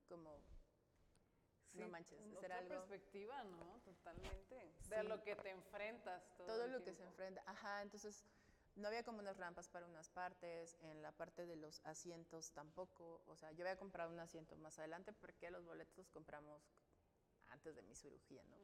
[0.08, 0.42] como
[1.72, 3.80] no manches, es otra perspectiva, ¿no?
[3.84, 4.74] Totalmente.
[4.88, 7.42] De lo que te enfrentas todo, todo lo que se enfrenta.
[7.46, 8.26] Ajá, entonces
[8.76, 13.22] no había como unas rampas para unas partes, en la parte de los asientos tampoco.
[13.26, 16.62] O sea, yo había comprado un asiento más adelante porque los boletos los compramos
[17.48, 18.56] antes de mi cirugía, ¿no?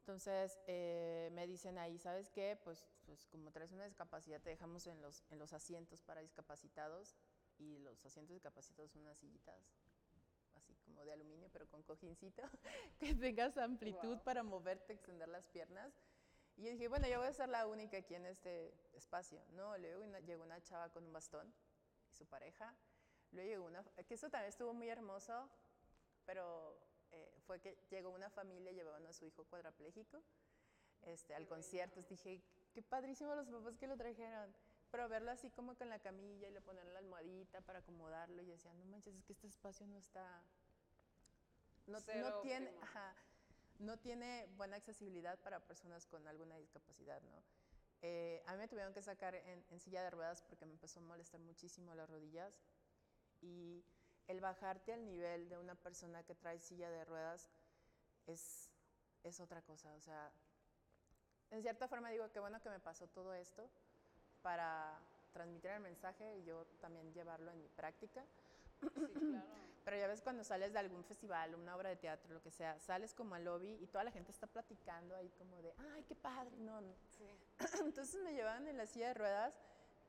[0.00, 2.58] Entonces eh, me dicen ahí, ¿sabes qué?
[2.62, 7.16] Pues, pues como traes una discapacidad, te dejamos en los, en los asientos para discapacitados
[7.56, 9.56] y los asientos discapacitados son unas sillitas
[10.56, 12.42] así como de aluminio, pero con cojincito,
[12.98, 15.94] que tengas amplitud para moverte, extender las piernas.
[16.56, 19.76] Y yo dije, bueno, yo voy a ser la única aquí en este espacio, ¿no?
[19.78, 21.52] Luego llegó una chava con un bastón
[22.08, 22.74] y su pareja.
[23.32, 25.48] Luego llegó una, que eso también estuvo muy hermoso,
[26.24, 26.78] pero
[27.10, 30.22] eh, fue que llegó una familia llevaban a su hijo cuadrapléjico
[31.02, 32.02] este, al concierto.
[32.02, 32.40] Dije,
[32.72, 34.54] qué padrísimo los papás que lo trajeron.
[34.90, 38.46] Pero verlo así como con la camilla y le poner la almohadita para acomodarlo y
[38.46, 40.42] decía, no manches, es que este espacio no está...
[41.86, 42.72] No, no tiene,
[43.78, 47.42] no tiene buena accesibilidad para personas con alguna discapacidad, ¿no?
[48.02, 51.02] Eh, a mí me tuvieron que sacar en, silla de ruedas porque me empezó a
[51.02, 52.60] molestar muchísimo las rodillas
[53.40, 53.82] y
[54.28, 57.48] el bajarte al nivel de una persona que trae silla de ruedas
[58.26, 58.70] es,
[59.22, 60.30] es otra cosa, o sea,
[61.50, 63.70] en cierta forma digo que bueno que me pasó todo esto
[64.42, 65.00] para
[65.32, 68.24] transmitir el mensaje y yo también llevarlo en mi práctica.
[68.80, 69.63] Sí, claro.
[69.84, 72.78] Pero ya ves cuando sales de algún festival, una obra de teatro, lo que sea,
[72.80, 76.14] sales como al lobby y toda la gente está platicando ahí como de, ay, qué
[76.14, 76.94] padre, no, no.
[77.10, 77.28] Sí.
[77.84, 79.58] Entonces me llevaban en la silla de ruedas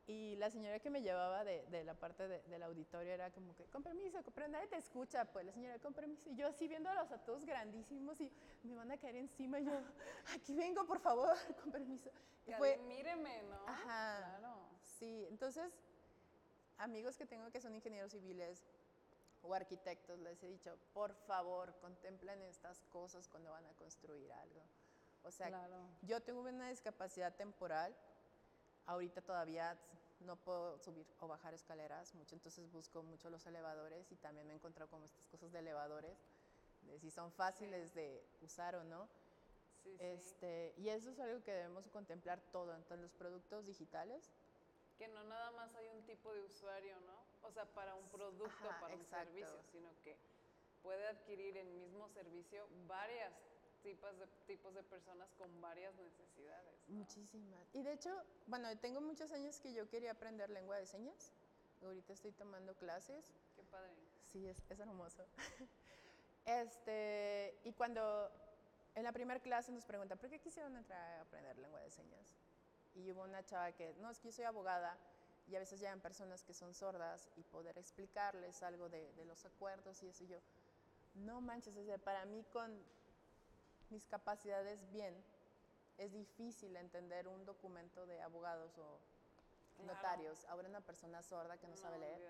[0.07, 3.55] y la señora que me llevaba de, de la parte de, del auditorio era como
[3.55, 6.29] que, con permiso, pero nadie te escucha, pues la señora, con permiso.
[6.29, 8.31] Y yo así viéndolos a todos grandísimos y
[8.63, 9.59] me van a caer encima.
[9.59, 9.71] Y yo,
[10.35, 12.11] aquí vengo, por favor, con permiso.
[12.45, 13.67] Y fue, míreme, ¿no?
[13.67, 14.37] Ajá.
[14.39, 14.55] Claro.
[14.99, 15.73] Sí, entonces,
[16.77, 18.63] amigos que tengo que son ingenieros civiles
[19.47, 24.61] o arquitectos, les he dicho, por favor, contemplen estas cosas cuando van a construir algo.
[25.23, 25.49] O sea,
[26.03, 27.95] yo tengo una discapacidad temporal
[28.87, 29.77] Ahorita todavía
[30.19, 34.53] no puedo subir o bajar escaleras mucho, entonces busco mucho los elevadores y también me
[34.53, 36.17] he encontrado con estas cosas de elevadores,
[36.83, 39.09] de si son fáciles de usar o no.
[39.83, 44.31] Sí, este, Y eso es algo que debemos contemplar todo, en los productos digitales.
[44.97, 47.34] Que no nada más hay un tipo de usuario, ¿no?
[47.47, 50.17] O sea, para un producto, para un servicio, sino que
[50.81, 53.33] puede adquirir el mismo servicio varias
[53.81, 56.87] tipos de, tipos de personas con varias necesidades.
[56.87, 57.67] Muchísimas.
[57.73, 58.11] Y de hecho,
[58.47, 61.33] bueno, tengo muchos años que yo quería aprender lengua de señas.
[61.83, 63.31] Ahorita estoy tomando clases.
[63.55, 63.91] Qué padre.
[64.25, 65.25] Sí, es, es hermoso.
[66.45, 68.31] este, y cuando
[68.95, 72.33] en la primera clase nos preguntan, ¿por qué quisieron entrar a aprender lengua de señas?
[72.95, 74.97] Y hubo una chava que, no, es que yo soy abogada
[75.47, 79.45] y a veces llegan personas que son sordas y poder explicarles algo de, de los
[79.45, 80.23] acuerdos y eso.
[80.23, 80.37] Y yo,
[81.15, 82.83] no manches, o sea, para mí con
[83.89, 85.15] mis capacidades bien,
[85.97, 88.99] es difícil entender un documento de abogados o
[89.83, 90.45] notarios.
[90.45, 92.21] Ahora una persona sorda que no, sabe leer.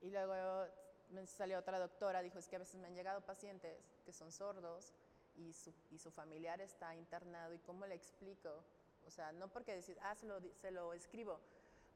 [0.00, 0.66] Y luego
[1.10, 4.32] me salió otra doctora, dijo, es que a veces me han llegado pacientes que son
[4.32, 4.92] sordos
[5.36, 8.50] y su, y su familiar está internado y cómo le explico.
[9.06, 11.40] O sea, no porque decir, ah, se lo, se lo escribo.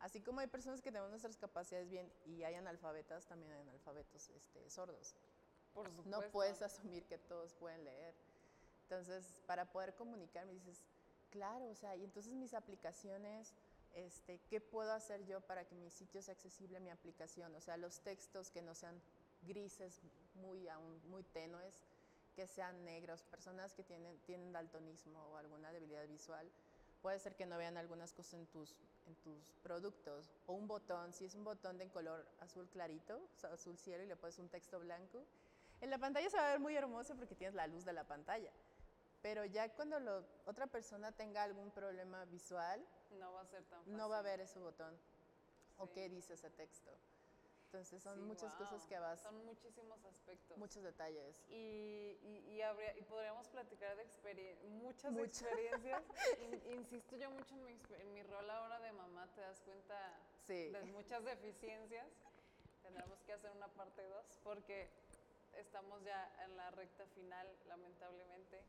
[0.00, 4.30] Así como hay personas que tenemos nuestras capacidades bien y hay analfabetas, también hay analfabetos
[4.30, 5.14] este, sordos.
[5.74, 6.10] Por supuesto.
[6.10, 8.14] No puedes asumir que todos pueden leer.
[8.82, 10.82] Entonces, para poder comunicarme, dices,
[11.30, 13.54] claro, o sea, y entonces mis aplicaciones,
[13.94, 17.54] este, ¿qué puedo hacer yo para que mi sitio sea accesible a mi aplicación?
[17.54, 19.00] O sea, los textos que no sean
[19.42, 20.00] grises,
[20.34, 20.66] muy,
[21.08, 21.74] muy tenues,
[22.34, 26.50] que sean negros, personas que tienen, tienen daltonismo o alguna debilidad visual,
[27.02, 28.76] puede ser que no vean algunas cosas en tus,
[29.06, 30.30] en tus productos.
[30.46, 34.04] O un botón, si es un botón de color azul clarito, o sea, azul cielo,
[34.04, 35.24] y le pones un texto blanco,
[35.80, 38.04] en la pantalla se va a ver muy hermoso porque tienes la luz de la
[38.04, 38.52] pantalla.
[39.22, 42.84] Pero ya cuando lo, otra persona tenga algún problema visual,
[43.18, 43.96] no va a ser tan fácil.
[43.96, 44.94] No va a ver ese botón
[45.78, 46.90] o qué dice ese texto.
[47.72, 48.88] Entonces son Sí, muchas cosas wow.
[48.88, 50.58] que vas, Son muchísimos aspectos.
[50.58, 51.36] muchos detalles.
[51.50, 56.02] Y, y, y habría- y podríamos platicar de experien- muchas experiencias.
[56.40, 60.18] In- insisto yo mucho en mi, en mi rol ahora de mamá, te das cuenta
[60.48, 60.70] Sí.
[60.70, 62.08] de muchas deficiencias.
[62.82, 64.88] Tendremos que hacer una parte 2 porque
[65.54, 68.64] estamos ya en la recta final, lamentablemente.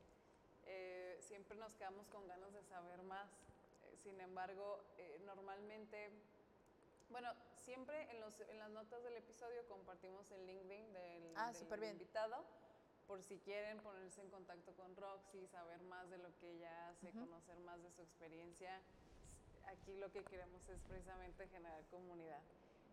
[0.68, 3.32] Eh, siempre nos quedamos con ganas de saber más.
[3.84, 6.12] Eh, sin embargo, eh, normalmente,
[7.12, 11.80] bueno, siempre en, los, en las notas del episodio compartimos el LinkedIn del, Ah, del
[11.80, 11.91] bien.
[11.93, 12.45] invitado
[13.07, 17.12] por si quieren ponerse en contacto con Roxy, saber más de lo que ella hace,
[17.12, 18.82] conocer más de su experiencia.
[19.66, 22.41] Aquí lo que queremos es precisamente generar comunidad.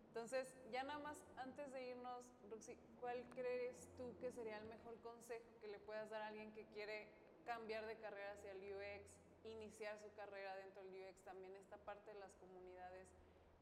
[0.09, 4.99] Entonces, ya nada más antes de irnos, Roxy, ¿cuál crees tú que sería el mejor
[5.01, 7.07] consejo que le puedas dar a alguien que quiere
[7.45, 9.07] cambiar de carrera hacia el UX,
[9.45, 13.07] iniciar su carrera dentro del UX, también esta parte de las comunidades?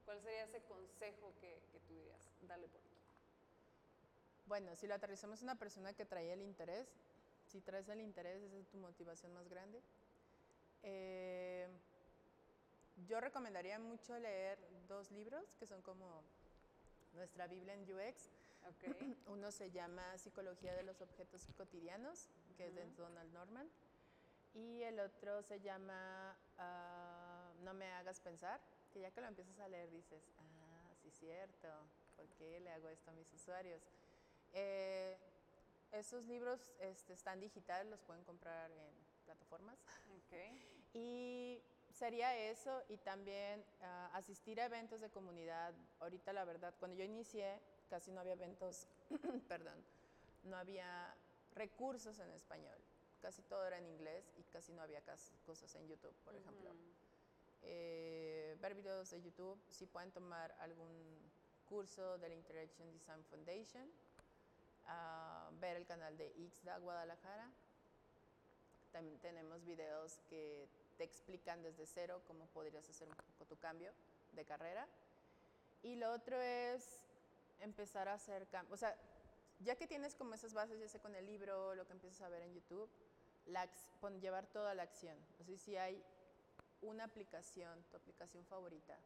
[0.07, 2.31] ¿Cuál sería ese consejo que, que tú dirías?
[2.49, 2.97] Dale por aquí.
[4.47, 6.89] Bueno, si lo aterrizamos a una persona que trae el interés,
[7.47, 9.83] si traes el interés, esa es tu motivación más grande.
[10.83, 11.69] Eh,
[13.09, 16.23] yo recomendaría mucho leer dos libros que son como
[17.15, 18.31] nuestra Biblia en UX.
[19.27, 22.87] Uno se llama Psicología de los Objetos Cotidianos, que es de.
[22.97, 23.69] Donald Norman.
[24.55, 28.61] Y el otro se llama ah, No me hagas pensar,
[28.97, 31.69] que ya que lo empiezas a leer dices, ah, sí, cierto,
[32.17, 33.83] ¿por qué le hago esto a mis usuarios?
[34.55, 35.19] Eh,
[35.93, 38.95] esos libros este, están digital, los pueden comprar en
[39.27, 39.79] plataformas.
[40.17, 40.33] Ok.
[40.95, 45.75] Y sería eso y también ah, asistir a eventos de comunidad.
[46.01, 48.89] Ahorita la verdad, cuando yo inicié casi no había eventos,
[49.47, 49.85] perdón,
[50.45, 51.15] no había
[51.53, 52.79] recursos en español.
[53.21, 55.03] Casi todo era en inglés y casi no había
[55.45, 56.71] cosas en YouTube, por ejemplo.
[57.69, 61.19] Eh, ver videos de YouTube, si pueden tomar algún
[61.69, 63.91] curso de la Interaction Design Foundation,
[64.87, 67.51] ah, ver el canal de IXDA Guadalajara.
[68.93, 73.93] También tenemos videos que te explican desde cero cómo podrías hacer un poco tu cambio
[74.33, 74.87] de carrera.
[75.83, 77.01] Y lo otro es
[77.61, 78.75] empezar a hacer cambios.
[78.75, 78.97] O sea,
[79.61, 82.29] ya que tienes como esas bases, ya sea con el libro, lo que empiezas a
[82.29, 82.89] ver en YouTube,
[83.47, 83.69] la
[84.21, 85.19] llevar toda la acción.
[85.41, 86.03] O sea, si hay
[86.87, 88.97] una aplicación, tu aplicación favorita,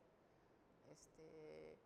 [0.90, 1.76] este,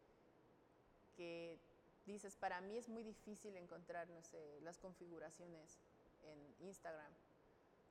[1.17, 1.59] que
[2.07, 5.79] dices, para mí es muy difícil encontrar, no sé, las configuraciones
[6.23, 7.13] en Instagram.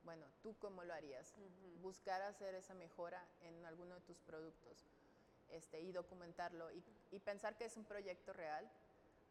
[0.04, 1.34] Bueno, ¿tú cómo lo harías?
[1.82, 4.86] Buscar hacer esa mejora en alguno de tus productos
[5.50, 8.70] este, y documentarlo y, y pensar que es un proyecto real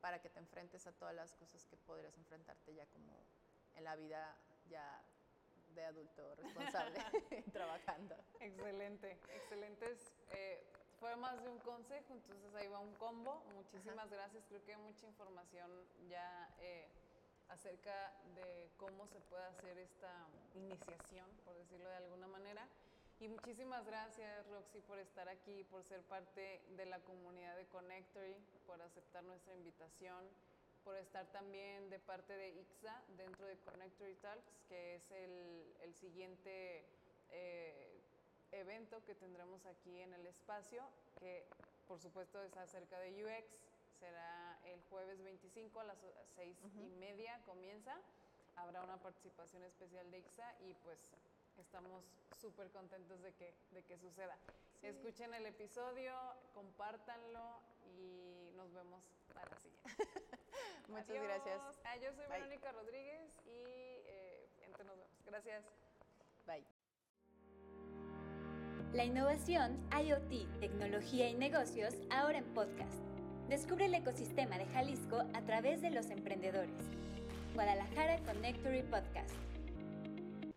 [0.00, 3.12] para que te enfrentes a todas las cosas que podrías enfrentarte ya como
[3.76, 4.34] en la vida
[4.68, 5.02] ya
[5.74, 6.98] de adulto responsable
[7.52, 8.16] trabajando.
[8.40, 10.14] Excelente, excelentes.
[10.32, 10.62] eh,
[11.00, 13.42] fue más de un consejo, entonces ahí va un combo.
[13.54, 14.44] Muchísimas gracias.
[14.48, 15.68] Creo que hay mucha información
[16.08, 16.88] ya eh,
[17.48, 22.68] acerca de cómo se puede hacer esta iniciación, por decirlo de alguna manera.
[23.18, 28.36] Y muchísimas gracias, Roxy, por estar aquí, por ser parte de la comunidad de Connectory,
[28.66, 30.24] por aceptar nuestra invitación,
[30.84, 35.94] por estar también de parte de IXA dentro de Connectory Talks, que es el, el
[35.94, 36.84] siguiente
[37.30, 38.00] eh,
[38.52, 40.82] evento que tendremos aquí en el espacio,
[41.18, 41.46] que
[41.86, 43.46] por supuesto es acerca de UX.
[43.98, 45.98] Será el jueves 25 a las
[46.34, 46.96] 6 y Ujú.
[46.98, 47.96] media comienza.
[48.56, 50.98] Habrá una participación especial de IXA y pues
[51.58, 52.04] estamos
[52.40, 54.36] súper contentos de que, de que suceda.
[54.80, 54.88] Sí.
[54.88, 56.12] Escuchen el episodio,
[56.52, 57.60] compártanlo
[57.96, 59.04] y nos vemos
[59.36, 59.90] a la siguiente.
[60.88, 61.24] Muchas Adiós.
[61.24, 61.60] gracias.
[61.84, 62.40] Ah, yo soy Bye.
[62.40, 63.50] Verónica Rodríguez y
[64.06, 65.12] eh, entre nos vemos.
[65.26, 65.64] Gracias.
[66.46, 66.64] Bye.
[68.92, 73.00] La innovación, IoT, tecnología y negocios ahora en podcast.
[73.48, 76.74] Descubre el ecosistema de Jalisco a través de los emprendedores.
[77.54, 79.34] Guadalajara Connectory Podcast.